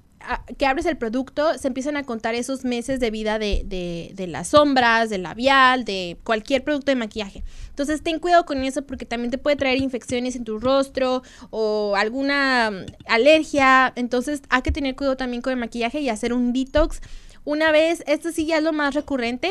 que 0.58 0.66
abres 0.66 0.86
el 0.86 0.96
producto, 0.96 1.56
se 1.58 1.68
empiezan 1.68 1.96
a 1.96 2.04
contar 2.04 2.34
esos 2.34 2.64
meses 2.64 3.00
de 3.00 3.10
vida 3.10 3.38
de, 3.38 3.62
de, 3.64 4.12
de, 4.14 4.26
las 4.26 4.48
sombras, 4.48 5.10
del 5.10 5.22
labial, 5.22 5.84
de 5.84 6.18
cualquier 6.24 6.64
producto 6.64 6.90
de 6.90 6.96
maquillaje. 6.96 7.44
Entonces 7.70 8.02
ten 8.02 8.18
cuidado 8.18 8.44
con 8.44 8.62
eso 8.62 8.82
porque 8.82 9.06
también 9.06 9.30
te 9.30 9.38
puede 9.38 9.56
traer 9.56 9.78
infecciones 9.78 10.36
en 10.36 10.44
tu 10.44 10.58
rostro 10.58 11.22
o 11.50 11.94
alguna 11.96 12.70
mm, 12.70 12.86
alergia. 13.06 13.92
Entonces 13.96 14.42
hay 14.50 14.62
que 14.62 14.72
tener 14.72 14.96
cuidado 14.96 15.16
también 15.16 15.42
con 15.42 15.52
el 15.52 15.58
maquillaje 15.58 16.00
y 16.00 16.08
hacer 16.08 16.32
un 16.32 16.52
detox. 16.52 17.00
Una 17.44 17.72
vez, 17.72 18.02
esto 18.06 18.30
sí 18.30 18.44
ya 18.44 18.58
es 18.58 18.62
lo 18.62 18.74
más 18.74 18.94
recurrente, 18.94 19.50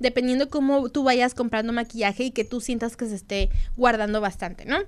dependiendo 0.00 0.48
cómo 0.48 0.88
tú 0.88 1.04
vayas 1.04 1.32
comprando 1.32 1.72
maquillaje 1.72 2.24
y 2.24 2.30
que 2.32 2.44
tú 2.44 2.60
sientas 2.60 2.96
que 2.96 3.06
se 3.06 3.14
esté 3.14 3.50
guardando 3.76 4.20
bastante, 4.20 4.64
¿no? 4.64 4.78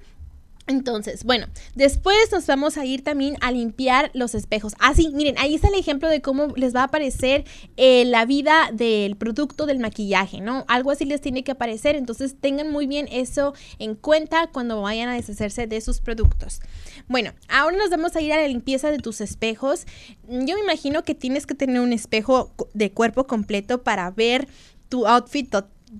Entonces, 0.68 1.24
bueno, 1.24 1.46
después 1.74 2.30
nos 2.30 2.46
vamos 2.46 2.76
a 2.76 2.84
ir 2.84 3.02
también 3.02 3.36
a 3.40 3.50
limpiar 3.50 4.10
los 4.12 4.34
espejos. 4.34 4.74
Así, 4.78 5.08
ah, 5.08 5.16
miren, 5.16 5.36
ahí 5.38 5.54
está 5.54 5.68
el 5.68 5.74
ejemplo 5.74 6.10
de 6.10 6.20
cómo 6.20 6.48
les 6.56 6.76
va 6.76 6.82
a 6.82 6.84
aparecer 6.84 7.46
eh, 7.78 8.04
la 8.04 8.26
vida 8.26 8.68
del 8.72 9.16
producto 9.16 9.64
del 9.64 9.78
maquillaje, 9.78 10.42
¿no? 10.42 10.66
Algo 10.68 10.90
así 10.90 11.06
les 11.06 11.22
tiene 11.22 11.42
que 11.42 11.52
aparecer, 11.52 11.96
entonces 11.96 12.36
tengan 12.38 12.70
muy 12.70 12.86
bien 12.86 13.08
eso 13.10 13.54
en 13.78 13.94
cuenta 13.94 14.48
cuando 14.48 14.82
vayan 14.82 15.08
a 15.08 15.14
deshacerse 15.14 15.66
de 15.66 15.80
sus 15.80 16.00
productos. 16.00 16.60
Bueno, 17.08 17.32
ahora 17.48 17.78
nos 17.78 17.88
vamos 17.88 18.14
a 18.14 18.20
ir 18.20 18.34
a 18.34 18.36
la 18.36 18.46
limpieza 18.46 18.90
de 18.90 18.98
tus 18.98 19.22
espejos. 19.22 19.86
Yo 20.28 20.54
me 20.54 20.60
imagino 20.60 21.02
que 21.02 21.14
tienes 21.14 21.46
que 21.46 21.54
tener 21.54 21.80
un 21.80 21.94
espejo 21.94 22.52
de 22.74 22.92
cuerpo 22.92 23.26
completo 23.26 23.82
para 23.82 24.10
ver 24.10 24.46
tu 24.90 25.06
outfit 25.06 25.50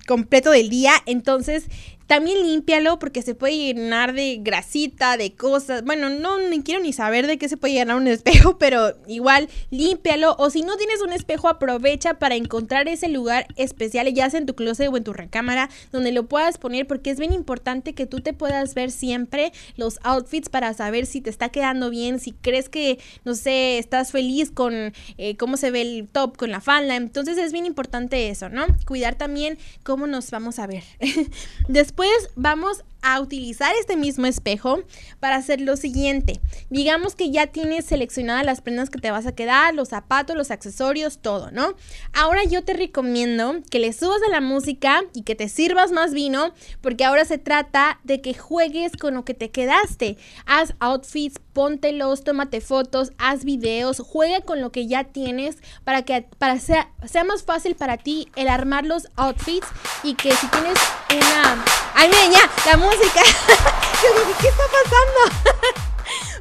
completo 0.07 0.51
del 0.51 0.69
día, 0.69 0.93
entonces 1.07 1.65
también 2.09 2.41
límpialo 2.41 2.97
porque 2.97 3.21
se 3.21 3.35
puede 3.35 3.55
llenar 3.55 4.13
de 4.13 4.39
grasita, 4.41 5.15
de 5.15 5.35
cosas. 5.35 5.83
Bueno, 5.83 6.09
no 6.09 6.39
ni 6.39 6.63
quiero 6.63 6.81
ni 6.81 6.91
saber 6.91 7.27
de 7.27 7.37
qué 7.37 7.47
se 7.47 7.55
puede 7.55 7.75
llenar 7.75 7.97
un 7.97 8.07
espejo, 8.07 8.57
pero 8.57 8.97
igual 9.05 9.47
límpialo. 9.69 10.35
O 10.39 10.49
si 10.49 10.63
no 10.63 10.75
tienes 10.75 11.03
un 11.03 11.13
espejo, 11.13 11.47
aprovecha 11.47 12.15
para 12.15 12.33
encontrar 12.33 12.87
ese 12.87 13.09
lugar 13.09 13.45
especial, 13.57 14.11
ya 14.11 14.27
sea 14.27 14.39
en 14.39 14.47
tu 14.47 14.55
closet 14.55 14.89
o 14.91 14.97
en 14.97 15.03
tu 15.03 15.13
recámara, 15.13 15.69
donde 15.91 16.11
lo 16.11 16.25
puedas 16.25 16.57
poner 16.57 16.87
porque 16.87 17.11
es 17.11 17.19
bien 17.19 17.31
importante 17.31 17.93
que 17.93 18.07
tú 18.07 18.21
te 18.21 18.33
puedas 18.33 18.73
ver 18.73 18.89
siempre 18.89 19.53
los 19.77 19.99
outfits 20.01 20.49
para 20.49 20.73
saber 20.73 21.05
si 21.05 21.21
te 21.21 21.29
está 21.29 21.49
quedando 21.49 21.91
bien, 21.91 22.19
si 22.19 22.31
crees 22.31 22.69
que, 22.69 22.97
no 23.23 23.35
sé, 23.35 23.77
estás 23.77 24.11
feliz 24.11 24.49
con 24.49 24.93
eh, 25.19 25.37
cómo 25.37 25.57
se 25.57 25.69
ve 25.69 25.81
el 25.81 26.07
top, 26.11 26.37
con 26.37 26.49
la 26.49 26.59
falda. 26.59 26.95
Entonces 26.95 27.37
es 27.37 27.53
bien 27.53 27.67
importante 27.67 28.29
eso, 28.29 28.49
¿no? 28.49 28.65
Cuidar 28.87 29.13
también 29.13 29.59
cómo 29.83 30.07
nos 30.07 30.31
vamos 30.31 30.57
a 30.57 30.65
ver. 30.65 30.83
Después 31.67 31.98
Después 31.99 32.29
vamos 32.37 32.85
a 33.01 33.19
utilizar 33.21 33.73
este 33.79 33.95
mismo 33.95 34.25
espejo 34.25 34.81
para 35.19 35.35
hacer 35.35 35.61
lo 35.61 35.77
siguiente. 35.77 36.41
Digamos 36.69 37.15
que 37.15 37.31
ya 37.31 37.47
tienes 37.47 37.85
seleccionadas 37.85 38.45
las 38.45 38.61
prendas 38.61 38.89
que 38.89 38.99
te 38.99 39.11
vas 39.11 39.25
a 39.25 39.35
quedar, 39.35 39.73
los 39.73 39.89
zapatos, 39.89 40.35
los 40.35 40.51
accesorios, 40.51 41.19
todo, 41.19 41.51
¿no? 41.51 41.75
Ahora 42.13 42.43
yo 42.43 42.63
te 42.63 42.73
recomiendo 42.73 43.55
que 43.69 43.79
le 43.79 43.93
subas 43.93 44.21
a 44.27 44.31
la 44.31 44.41
música 44.41 45.03
y 45.13 45.23
que 45.23 45.35
te 45.35 45.49
sirvas 45.49 45.91
más 45.91 46.13
vino, 46.13 46.53
porque 46.81 47.05
ahora 47.05 47.25
se 47.25 47.37
trata 47.37 47.99
de 48.03 48.21
que 48.21 48.33
juegues 48.33 48.93
con 48.97 49.13
lo 49.13 49.25
que 49.25 49.33
te 49.33 49.51
quedaste. 49.51 50.17
Haz 50.45 50.73
outfits, 50.79 51.39
póntelos, 51.53 52.23
tómate 52.23 52.61
fotos, 52.61 53.11
haz 53.17 53.45
videos, 53.45 53.99
juega 53.99 54.41
con 54.41 54.61
lo 54.61 54.71
que 54.71 54.87
ya 54.87 55.05
tienes 55.05 55.57
para 55.83 56.03
que 56.03 56.25
para 56.37 56.59
sea, 56.59 56.91
sea 57.05 57.23
más 57.23 57.43
fácil 57.43 57.75
para 57.75 57.97
ti 57.97 58.29
el 58.35 58.47
armar 58.47 58.85
los 58.85 59.07
outfits 59.15 59.67
y 60.03 60.15
que 60.15 60.33
si 60.33 60.47
tienes 60.47 60.77
una... 61.09 61.63
¡Ay, 61.95 62.07
miren, 62.09 62.31
ya! 62.31 62.49
La 62.65 62.77
música. 62.77 62.88
¿qué 64.41 64.47
está 64.47 64.63
pasando? 64.63 65.59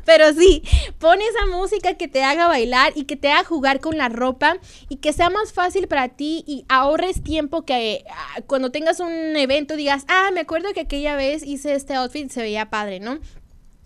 Pero 0.04 0.32
sí, 0.32 0.62
pon 0.98 1.20
esa 1.20 1.46
música 1.54 1.94
que 1.94 2.08
te 2.08 2.24
haga 2.24 2.48
bailar 2.48 2.92
y 2.94 3.04
que 3.04 3.16
te 3.16 3.30
haga 3.30 3.44
jugar 3.44 3.80
con 3.80 3.98
la 3.98 4.08
ropa 4.08 4.56
y 4.88 4.96
que 4.96 5.12
sea 5.12 5.28
más 5.28 5.52
fácil 5.52 5.86
para 5.86 6.08
ti 6.08 6.44
y 6.46 6.64
ahorres 6.70 7.22
tiempo 7.22 7.66
que 7.66 8.04
ah, 8.10 8.40
cuando 8.46 8.70
tengas 8.70 9.00
un 9.00 9.36
evento 9.36 9.76
digas, 9.76 10.04
ah, 10.08 10.30
me 10.32 10.40
acuerdo 10.40 10.72
que 10.72 10.80
aquella 10.80 11.14
vez 11.14 11.42
hice 11.42 11.74
este 11.74 11.94
outfit 11.94 12.30
se 12.30 12.40
veía 12.40 12.70
padre, 12.70 13.00
¿no? 13.00 13.18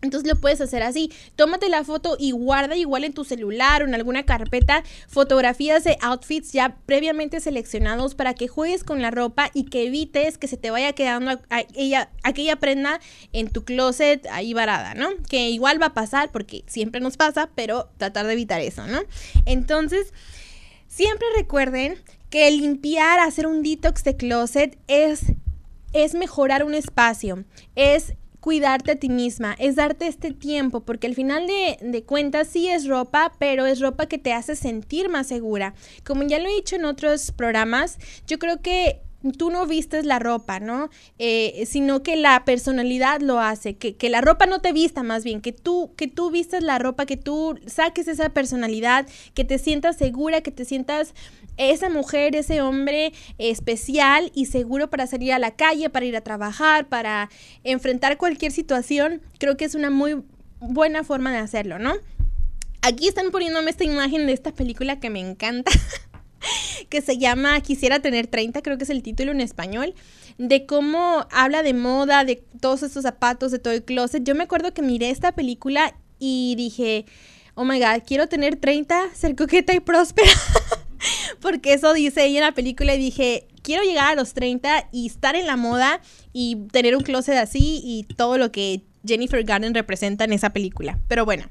Entonces 0.03 0.29
lo 0.29 0.39
puedes 0.41 0.61
hacer 0.61 0.83
así. 0.83 1.13
Tómate 1.37 1.69
la 1.69 1.85
foto 1.85 2.17
y 2.19 2.33
guarda 2.33 2.77
igual 2.77 3.05
en 3.05 3.13
tu 3.13 3.25
celular 3.25 3.83
o 3.83 3.87
en 3.87 3.95
alguna 3.95 4.25
carpeta 4.25 4.83
fotografías 5.07 5.85
de 5.85 5.97
outfits 6.01 6.53
ya 6.53 6.77
previamente 6.87 7.39
seleccionados 7.39 8.17
para 8.17 8.35
que 8.35 8.49
juegues 8.49 8.83
con 8.83 9.01
la 9.01 9.13
ropa 9.13 9.51
y 9.55 9.65
que 9.65 9.87
evites 9.87 10.39
que 10.39 10.49
se 10.49 10.57
te 10.57 10.73
vaya 10.73 10.93
quedando 10.93 11.41
aquella, 11.51 12.57
prenda 12.57 13.01
en 13.33 13.49
tu 13.49 13.65
closet 13.65 14.27
ahí 14.31 14.55
varada, 14.55 14.95
¿no? 14.95 15.09
Que 15.31 15.51
igual 15.51 15.81
va 15.81 15.87
a 15.87 15.95
pasar 15.95 16.33
porque 16.33 16.65
siempre 16.67 17.01
nos 17.01 17.17
pasa, 17.17 17.51
pero 17.55 17.89
tratar 17.97 18.27
de 18.27 18.33
evitar 18.33 18.61
eso, 18.61 18.87
¿no? 18.89 19.01
Entonces, 19.47 20.13
siempre 20.89 21.27
recuerden 21.37 21.95
que 22.29 22.51
limpiar, 22.51 23.21
hacer 23.21 23.47
un 23.47 23.63
detox 23.63 24.03
de 24.03 24.17
closet 24.17 24.79
es 24.89 25.27
es 25.93 26.15
mejorar 26.15 26.65
un 26.65 26.75
espacio, 26.75 27.45
es 27.77 28.15
cuidarte 28.43 28.91
a 28.91 28.97
ti 28.97 29.09
misma, 29.09 29.55
es 29.61 29.77
darte 29.77 30.09
este 30.09 30.33
tiempo, 30.33 30.81
porque 30.81 31.07
al 31.07 31.15
final 31.15 31.47
de, 31.47 32.03
cuentas 32.05 32.49
sí 32.49 32.69
es 32.69 32.89
ropa, 32.89 33.33
pero 33.39 33.67
es 33.67 33.79
ropa 33.79 34.07
que 34.07 34.19
te 34.19 34.33
hace 34.33 34.57
sentir 34.57 35.09
más 35.09 35.29
segura. 35.29 35.75
Como 36.05 36.25
ya 36.25 36.41
lo 36.41 36.49
he 36.49 36.55
dicho 36.57 36.75
en 36.75 36.85
otros 36.85 37.31
programas, 37.31 37.99
yo 38.27 38.41
creo 38.41 38.61
que 38.61 39.01
tú 39.39 39.51
no 39.51 39.65
vistes 39.67 40.05
la 40.05 40.19
ropa, 40.19 40.59
¿no? 40.59 40.91
Eh, 41.21 41.63
sino 41.67 42.03
que 42.03 42.17
la 42.17 42.45
personalidad 42.45 43.21
lo 43.21 43.39
hace, 43.39 43.77
que, 43.77 43.95
que, 43.95 44.11
la 44.11 44.21
ropa 44.21 44.47
no 44.47 44.61
te 44.61 44.73
vista 44.73 45.05
más 45.05 45.23
bien, 45.23 45.41
que 45.41 45.53
tú, 45.53 45.93
que 45.97 46.09
tú 46.09 46.33
vistes 46.33 46.65
la 46.65 46.81
ropa, 46.81 47.07
que 47.07 47.17
tú 47.17 47.61
saques 47.67 48.09
esa 48.09 48.31
personalidad, 48.31 49.07
que 49.35 49.45
te 49.45 49.59
sientas 49.59 49.97
segura, 49.97 50.41
que 50.41 50.51
te 50.51 50.65
sientas 50.65 51.15
esa 51.57 51.89
mujer, 51.89 52.35
ese 52.37 52.63
hombre 52.63 53.13
especial 53.39 54.31
y 54.35 54.47
seguro 54.47 54.91
para 54.91 55.07
salir 55.07 55.33
a 55.33 55.39
la 55.39 55.53
calle, 55.53 55.91
para 55.91 56.07
ir 56.07 56.17
a 56.17 56.21
trabajar, 56.23 56.89
para 56.89 57.29
enfrentar 57.65 58.17
cualquier 58.17 58.53
situación, 58.53 59.21
creo 59.39 59.57
que 59.57 59.65
es 59.65 59.75
una 59.75 59.91
muy 59.91 60.23
buena 60.61 61.05
forma 61.05 61.33
de 61.33 61.39
hacerlo, 61.39 61.79
¿no? 61.79 61.95
Aquí 62.83 63.07
están 63.07 63.31
poniéndome 63.31 63.71
esta 63.71 63.85
imagen 63.85 64.27
de 64.27 64.33
esta 64.33 64.53
película 64.53 64.99
que 64.99 65.11
me 65.11 65.21
encanta, 65.21 65.71
que 66.89 67.01
se 67.01 67.19
llama 67.19 67.61
Quisiera 67.61 68.01
tener 68.01 68.27
30, 68.27 68.61
creo 68.63 68.77
que 68.77 68.85
es 68.85 68.91
el 68.91 69.03
título 69.03 69.31
en 69.33 69.41
español, 69.41 69.95
de 70.39 70.67
cómo 70.67 71.27
habla 71.31 71.63
de 71.63 71.75
moda, 71.75 72.25
de 72.25 72.43
todos 72.61 72.83
estos 72.83 73.03
zapatos, 73.03 73.53
de 73.53 73.59
todo 73.59 73.73
el 73.73 73.85
closet. 73.85 74.25
Yo 74.25 74.35
me 74.35 74.45
acuerdo 74.45 74.75
que 74.75 74.83
miré 74.83 75.11
esta 75.11 75.33
película 75.33 75.95
y 76.19 76.55
dije, 76.57 77.07
oh 77.55 77.65
my 77.65 77.79
god, 77.79 78.03
quiero 78.07 78.29
tener 78.29 78.57
30, 78.57 79.15
ser 79.15 79.37
coqueta 79.37 79.75
y 79.75 79.81
próspera. 79.81 80.31
porque 81.41 81.73
eso 81.75 81.93
dice 81.93 82.25
ella 82.25 82.39
en 82.39 82.45
la 82.45 82.53
película 82.53 82.95
y 82.95 82.99
dije, 82.99 83.49
quiero 83.63 83.83
llegar 83.83 84.13
a 84.13 84.15
los 84.15 84.35
30 84.35 84.89
y 84.93 85.07
estar 85.07 85.37
en 85.37 85.47
la 85.47 85.57
moda 85.57 86.01
y 86.33 86.57
tener 86.73 86.97
un 86.97 87.03
closet 87.03 87.37
así 87.37 87.81
y 87.85 88.05
todo 88.15 88.39
lo 88.39 88.53
que 88.53 88.83
Jennifer 89.05 89.43
Garden 89.45 89.75
representa 89.75 90.25
en 90.25 90.33
esa 90.33 90.51
película. 90.51 90.99
Pero 91.09 91.25
bueno, 91.25 91.45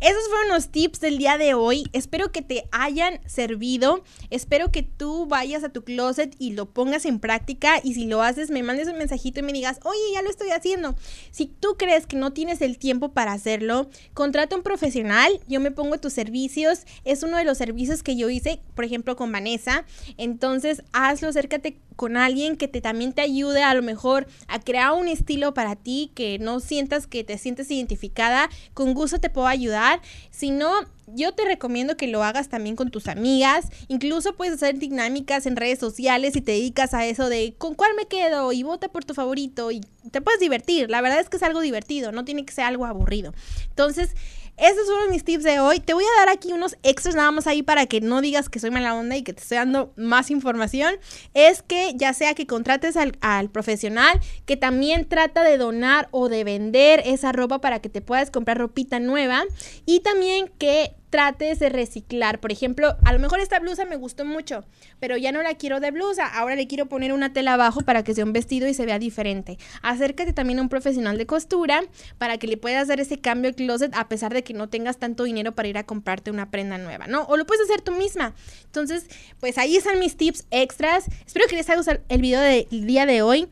esos 0.00 0.28
fueron 0.28 0.48
los 0.48 0.68
tips 0.68 1.00
del 1.00 1.18
día 1.18 1.38
de 1.38 1.54
hoy. 1.54 1.88
Espero 1.92 2.32
que 2.32 2.42
te 2.42 2.64
hayan 2.72 3.20
servido. 3.28 4.02
Espero 4.30 4.70
que 4.70 4.82
tú 4.82 5.26
vayas 5.26 5.64
a 5.64 5.68
tu 5.68 5.84
closet 5.84 6.34
y 6.38 6.52
lo 6.52 6.66
pongas 6.70 7.04
en 7.04 7.20
práctica. 7.20 7.80
Y 7.82 7.94
si 7.94 8.06
lo 8.06 8.22
haces, 8.22 8.50
me 8.50 8.62
mandes 8.62 8.88
un 8.88 8.98
mensajito 8.98 9.40
y 9.40 9.42
me 9.42 9.52
digas, 9.52 9.80
oye, 9.84 10.00
ya 10.12 10.22
lo 10.22 10.30
estoy 10.30 10.50
haciendo. 10.50 10.94
Si 11.30 11.46
tú 11.46 11.76
crees 11.78 12.06
que 12.06 12.16
no 12.16 12.32
tienes 12.32 12.60
el 12.62 12.78
tiempo 12.78 13.12
para 13.12 13.32
hacerlo, 13.32 13.88
contrata 14.14 14.56
un 14.56 14.62
profesional. 14.62 15.40
Yo 15.46 15.60
me 15.60 15.70
pongo 15.70 15.98
tus 15.98 16.12
servicios. 16.12 16.84
Es 17.04 17.22
uno 17.22 17.36
de 17.36 17.44
los 17.44 17.58
servicios 17.58 18.02
que 18.02 18.16
yo 18.16 18.30
hice, 18.30 18.60
por 18.74 18.84
ejemplo, 18.84 19.16
con 19.16 19.30
Vanessa. 19.30 19.84
Entonces, 20.16 20.82
hazlo, 20.92 21.28
acércate 21.28 21.78
con 21.96 22.16
alguien 22.16 22.56
que 22.56 22.68
te 22.68 22.80
también 22.80 23.12
te 23.12 23.22
ayude 23.22 23.62
a 23.62 23.74
lo 23.74 23.82
mejor 23.82 24.26
a 24.48 24.60
crear 24.60 24.92
un 24.92 25.08
estilo 25.08 25.54
para 25.54 25.76
ti 25.76 26.10
que 26.14 26.38
no 26.38 26.60
sientas 26.60 27.06
que 27.06 27.24
te 27.24 27.38
sientes 27.38 27.70
identificada, 27.70 28.48
con 28.74 28.94
gusto 28.94 29.20
te 29.20 29.30
puedo 29.30 29.46
ayudar. 29.46 30.00
Si 30.30 30.50
no, 30.50 30.72
yo 31.06 31.32
te 31.32 31.44
recomiendo 31.44 31.96
que 31.96 32.06
lo 32.06 32.22
hagas 32.22 32.48
también 32.48 32.76
con 32.76 32.90
tus 32.90 33.08
amigas. 33.08 33.66
Incluso 33.88 34.34
puedes 34.34 34.54
hacer 34.54 34.78
dinámicas 34.78 35.46
en 35.46 35.56
redes 35.56 35.78
sociales 35.78 36.36
y 36.36 36.40
te 36.40 36.52
dedicas 36.52 36.94
a 36.94 37.06
eso 37.06 37.28
de 37.28 37.54
con 37.58 37.74
cuál 37.74 37.92
me 37.96 38.06
quedo 38.06 38.52
y 38.52 38.62
vota 38.62 38.88
por 38.88 39.04
tu 39.04 39.14
favorito 39.14 39.70
y 39.70 39.80
te 40.10 40.20
puedes 40.20 40.40
divertir. 40.40 40.90
La 40.90 41.00
verdad 41.00 41.20
es 41.20 41.28
que 41.28 41.36
es 41.36 41.42
algo 41.42 41.60
divertido, 41.60 42.12
no 42.12 42.24
tiene 42.24 42.44
que 42.44 42.52
ser 42.52 42.64
algo 42.64 42.86
aburrido. 42.86 43.34
Entonces, 43.68 44.14
esos 44.56 44.86
fueron 44.86 45.10
mis 45.10 45.24
tips 45.24 45.42
de 45.42 45.60
hoy. 45.60 45.80
Te 45.80 45.94
voy 45.94 46.04
a 46.04 46.20
dar 46.20 46.28
aquí 46.28 46.52
unos 46.52 46.76
extras 46.82 47.14
nada 47.14 47.30
más 47.30 47.46
ahí 47.46 47.62
para 47.62 47.86
que 47.86 48.00
no 48.00 48.20
digas 48.20 48.48
que 48.48 48.60
soy 48.60 48.70
mala 48.70 48.94
onda 48.94 49.16
y 49.16 49.22
que 49.22 49.32
te 49.32 49.42
estoy 49.42 49.58
dando 49.58 49.92
más 49.96 50.30
información. 50.30 50.94
Es 51.34 51.62
que 51.62 51.92
ya 51.96 52.12
sea 52.12 52.34
que 52.34 52.46
contrates 52.46 52.96
al, 52.96 53.16
al 53.20 53.50
profesional, 53.50 54.20
que 54.46 54.56
también 54.56 55.08
trata 55.08 55.42
de 55.42 55.58
donar 55.58 56.08
o 56.12 56.28
de 56.28 56.44
vender 56.44 57.02
esa 57.04 57.32
ropa 57.32 57.60
para 57.60 57.80
que 57.80 57.88
te 57.88 58.00
puedas 58.00 58.30
comprar 58.30 58.58
ropita 58.58 59.00
nueva. 59.00 59.42
Y 59.86 60.00
también 60.00 60.50
que 60.58 60.94
trates 61.14 61.60
de 61.60 61.68
reciclar. 61.68 62.40
Por 62.40 62.50
ejemplo, 62.50 62.96
a 63.04 63.12
lo 63.12 63.20
mejor 63.20 63.38
esta 63.38 63.60
blusa 63.60 63.84
me 63.84 63.94
gustó 63.94 64.24
mucho, 64.24 64.64
pero 64.98 65.16
ya 65.16 65.30
no 65.30 65.42
la 65.42 65.54
quiero 65.54 65.78
de 65.78 65.92
blusa, 65.92 66.26
ahora 66.26 66.56
le 66.56 66.66
quiero 66.66 66.86
poner 66.86 67.12
una 67.12 67.32
tela 67.32 67.52
abajo 67.52 67.82
para 67.82 68.02
que 68.02 68.14
sea 68.14 68.24
un 68.24 68.32
vestido 68.32 68.66
y 68.66 68.74
se 68.74 68.84
vea 68.84 68.98
diferente. 68.98 69.56
Acércate 69.82 70.32
también 70.32 70.58
a 70.58 70.62
un 70.62 70.68
profesional 70.68 71.16
de 71.16 71.24
costura 71.24 71.84
para 72.18 72.38
que 72.38 72.48
le 72.48 72.56
puedas 72.56 72.88
dar 72.88 72.98
ese 72.98 73.20
cambio 73.20 73.50
al 73.50 73.54
closet 73.54 73.94
a 73.94 74.08
pesar 74.08 74.34
de 74.34 74.42
que 74.42 74.54
no 74.54 74.68
tengas 74.68 74.98
tanto 74.98 75.22
dinero 75.22 75.54
para 75.54 75.68
ir 75.68 75.78
a 75.78 75.84
comprarte 75.84 76.32
una 76.32 76.50
prenda 76.50 76.78
nueva, 76.78 77.06
¿no? 77.06 77.22
O 77.26 77.36
lo 77.36 77.46
puedes 77.46 77.62
hacer 77.70 77.80
tú 77.80 77.92
misma. 77.92 78.34
Entonces, 78.64 79.06
pues 79.38 79.56
ahí 79.56 79.76
están 79.76 80.00
mis 80.00 80.16
tips 80.16 80.48
extras. 80.50 81.04
Espero 81.24 81.46
que 81.46 81.54
les 81.54 81.68
haya 81.68 81.76
gustado 81.76 82.00
el 82.08 82.20
video 82.22 82.40
del 82.40 82.66
día 82.88 83.06
de 83.06 83.22
hoy. 83.22 83.48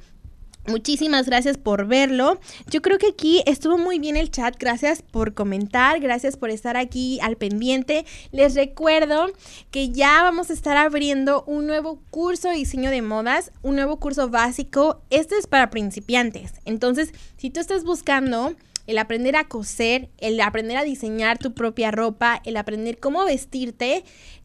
Muchísimas 0.67 1.27
gracias 1.27 1.59
por 1.59 1.87
verlo. 1.87 2.39
Yo 2.71 2.83
creo 2.83 2.97
que 2.99 3.09
aquí 3.09 3.43
estuvo 3.47 3.79
muy 3.79 3.99
bien 3.99 4.17
el 4.17 4.31
chat. 4.31 4.57
Gracias 4.59 5.03
por 5.03 5.35
comentar, 5.35 5.99
gracias 5.99 6.37
por 6.37 6.51
estar 6.51 6.77
aquí 6.77 7.19
al 7.21 7.37
pendiente. 7.37 8.07
Les 8.31 8.55
recuerdo 8.55 9.27
que 9.73 9.89
ya 9.91 10.23
vamos 10.23 10.51
a 10.51 10.53
estar 10.53 10.77
abriendo 10.77 11.43
un 11.49 11.67
nuevo 11.67 12.01
curso 12.11 12.49
de 12.49 12.55
diseño 12.55 12.91
de 12.91 13.03
modas, 13.03 13.51
un 13.63 13.75
nuevo 13.75 13.99
curso 13.99 14.29
básico. 14.29 15.03
Este 15.11 15.37
es 15.37 15.49
para 15.49 15.69
principiantes. 15.71 16.53
Entonces, 16.65 17.13
si 17.37 17.51
tú 17.51 17.59
estás 17.59 17.83
buscando 17.83 18.55
el 18.87 18.99
aprender 18.99 19.35
a 19.35 19.49
coser, 19.49 20.11
el 20.19 20.41
aprender 20.41 20.77
a 20.77 20.85
diseñar 20.85 21.39
tu 21.39 21.55
propia 21.55 21.91
ropa, 21.91 22.41
el 22.45 22.57
aprender 22.57 22.99
cómo 22.99 23.25
vestirte, 23.25 24.05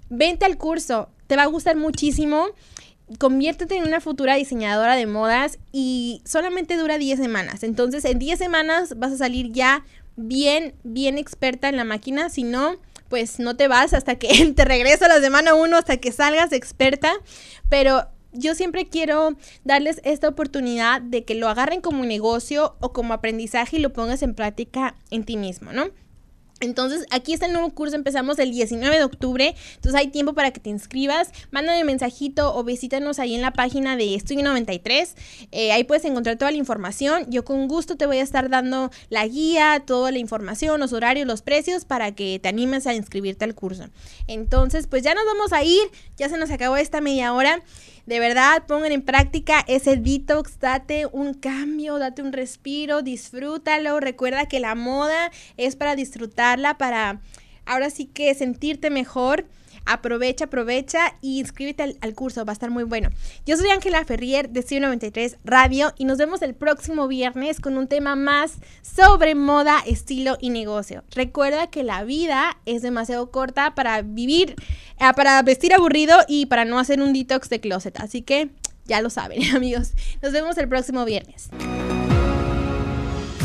vente 0.10 0.45
al 0.45 0.58
curso. 0.58 1.10
Te 1.27 1.36
va 1.36 1.43
a 1.43 1.47
gustar 1.47 1.75
muchísimo 1.75 2.47
conviértete 3.20 3.76
en 3.76 3.84
una 3.84 4.02
futura 4.02 4.36
diseñadora 4.36 4.96
de 4.96 5.06
modas 5.06 5.60
y 5.72 6.22
solamente 6.26 6.78
dura 6.78 6.98
10 6.98 7.20
semanas. 7.20 7.63
Entonces, 7.63 8.06
en 8.06 8.20
10 8.20 8.38
semanas 8.38 8.98
vas 8.98 9.13
a 9.13 9.17
salir 9.17 9.52
ya 9.52 9.86
bien, 10.15 10.74
bien 10.84 11.17
experta 11.17 11.70
en 11.70 11.78
la 11.78 11.86
máquina. 11.86 12.30
Si 12.30 12.43
no, 12.43 12.76
pues 13.10 13.39
no 13.39 13.56
te 13.56 13.67
vas 13.67 13.93
hasta 13.93 14.15
que 14.15 14.52
te 14.56 14.65
regresa 14.65 15.08
la 15.08 15.22
semana 15.22 15.54
1, 15.54 15.78
hasta 15.78 15.98
que 15.98 16.12
salgas 16.12 16.52
experta. 16.52 17.13
Pero 17.70 18.08
yo 18.34 18.56
siempre 18.56 18.88
quiero 18.88 19.36
darles 19.63 20.02
esta 20.04 20.28
oportunidad 20.28 21.02
de 21.02 21.24
que 21.24 21.36
lo 21.36 21.48
agarren 21.48 21.82
como 21.82 22.04
negocio 22.04 22.76
o 22.82 22.93
como 22.93 23.13
aprendizaje 23.13 23.78
y 23.78 23.80
lo 23.80 23.93
pongas 23.93 24.22
en 24.22 24.36
práctica 24.36 24.96
en 25.10 25.24
ti 25.24 25.38
mismo, 25.38 25.72
¿no? 25.72 25.89
Entonces, 26.60 27.06
aquí 27.12 27.34
está 27.34 27.46
el 27.46 27.54
nuevo 27.54 27.70
curso, 27.72 27.96
empezamos 27.96 28.39
el 28.39 28.52
19 28.52 28.98
de 28.98 29.04
octubre, 29.04 29.56
entonces 29.76 30.00
hay 30.00 30.08
tiempo 30.08 30.34
para 30.34 30.52
que 30.52 30.60
te 30.60 30.70
inscribas, 30.70 31.30
mándame 31.52 31.82
un 31.82 31.86
mensajito 31.88 32.56
o 32.56 32.63
visítanos 32.63 33.20
ahí 33.20 33.36
en 33.36 33.41
la 33.41 33.52
página 33.54 33.96
de 33.96 34.15
Estudio 34.15 34.43
93, 34.43 35.15
eh, 35.52 35.72
ahí 35.72 35.84
puedes 35.84 36.04
encontrar 36.06 36.38
toda 36.38 36.52
la 36.52 36.58
información, 36.58 37.26
yo 37.30 37.46
con 37.46 37.67
gusto 37.67 37.96
te 37.96 38.08
voy 38.08 38.17
a 38.17 38.24
estar 38.24 38.50
dando 38.50 38.89
la 39.10 39.28
guía, 39.28 39.84
toda 39.86 40.12
la 40.12 40.17
información, 40.17 40.80
los 40.80 40.93
horarios, 40.93 41.28
los 41.28 41.41
precios 41.41 41.86
para 41.86 42.13
que 42.13 42.39
te 42.41 42.50
animes 42.50 42.88
a 42.88 42.93
inscribirte 42.93 43.46
al 43.46 43.54
curso. 43.54 43.86
Entonces, 44.28 44.88
pues 44.88 45.04
ya 45.04 45.13
nos 45.13 45.26
vamos 45.26 45.54
a 45.54 45.63
ir, 45.63 45.84
ya 46.17 46.30
se 46.30 46.38
nos 46.38 46.50
acabó 46.50 46.78
esta 46.78 47.02
media 47.02 47.34
hora. 47.34 47.62
De 48.08 48.22
verdad, 48.22 48.63
pongan 48.67 48.93
en 48.93 49.02
práctica 49.02 49.65
ese 49.67 49.98
detox, 49.98 50.62
date 50.62 51.08
un 51.12 51.34
cambio, 51.34 52.00
date 52.00 52.22
un 52.22 52.32
respiro, 52.32 53.02
disfrútalo. 53.02 54.00
Recuerda 54.00 54.46
que 54.46 54.62
la 54.62 54.76
moda 54.76 55.30
es 55.58 55.76
para 55.76 55.98
disfrutarla, 55.98 56.78
para 56.78 57.20
ahora 57.65 57.89
sí 57.89 58.06
que 58.06 58.34
sentirte 58.34 58.89
mejor. 58.89 59.46
Aprovecha, 59.88 60.45
aprovecha 60.45 61.15
y 61.21 61.39
inscríbete 61.39 61.97
al, 62.02 62.13
curso, 62.13 62.43
va 62.45 62.52
a 62.52 62.54
estar 62.54 62.69
muy 62.69 62.84
bueno. 62.84 63.10
Yo 63.45 63.56
soy 63.56 63.69
Ángela 63.69 64.04
Ferrier 64.04 64.50
de 64.50 64.65
C93 64.65 65.38
Radio 65.45 65.93
y 65.97 66.06
nos 66.06 66.17
vemos 66.17 66.41
el 66.41 66.54
próximo 66.54 67.08
viernes 67.08 67.60
con 67.60 67.78
un 67.78 67.88
tema 67.88 68.15
más 68.15 68.56
sobre 68.82 69.34
moda, 69.34 69.80
estilo 69.86 70.38
y 70.41 70.50
negocio. 70.50 71.04
Recuerda 71.12 71.67
que 71.67 71.84
la 71.84 72.04
vida 72.04 72.58
es 72.65 72.82
demasiado 72.82 73.32
corta 73.32 73.76
para 73.76 74.02
vivir, 74.02 74.56
eh, 75.00 75.13
para 75.15 75.41
vestir 75.41 75.73
aburrido 75.73 76.17
y 76.28 76.47
para 76.47 76.65
no 76.65 76.80
hacer 76.80 77.02
un 77.02 77.13
detox 77.13 77.50
de 77.50 77.60
closet. 77.62 78.00
Así 78.00 78.21
que 78.21 78.50
ya 78.86 79.02
lo 79.02 79.10
saben, 79.10 79.43
amigos. 79.56 79.93
Nos 80.21 80.34
vemos 80.34 80.58
el 80.58 80.67
próximo 80.67 81.06
viernes. 81.06 81.50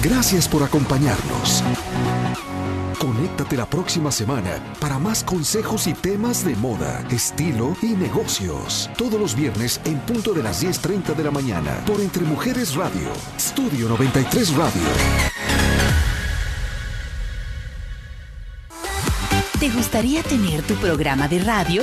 Gracias 0.02 0.48
por 0.48 0.64
acompañarnos. 0.64 1.62
Conéctate 3.02 3.56
la 3.56 3.66
próxima 3.66 4.12
semana 4.12 4.62
para 4.78 4.96
más 4.96 5.24
consejos 5.24 5.88
y 5.88 5.92
temas 5.92 6.44
de 6.44 6.54
moda, 6.54 7.04
estilo 7.10 7.74
y 7.82 7.94
negocios. 7.94 8.88
Todos 8.96 9.20
los 9.20 9.34
viernes 9.34 9.80
en 9.84 9.98
punto 9.98 10.32
de 10.32 10.44
las 10.44 10.62
10.30 10.62 11.16
de 11.16 11.24
la 11.24 11.32
mañana 11.32 11.82
por 11.84 12.00
Entre 12.00 12.22
Mujeres 12.22 12.76
Radio, 12.76 13.08
Estudio 13.36 13.88
93 13.88 14.54
Radio. 14.54 14.82
¿Te 19.58 19.68
gustaría 19.70 20.22
tener 20.22 20.62
tu 20.62 20.74
programa 20.76 21.26
de 21.26 21.40
radio? 21.40 21.82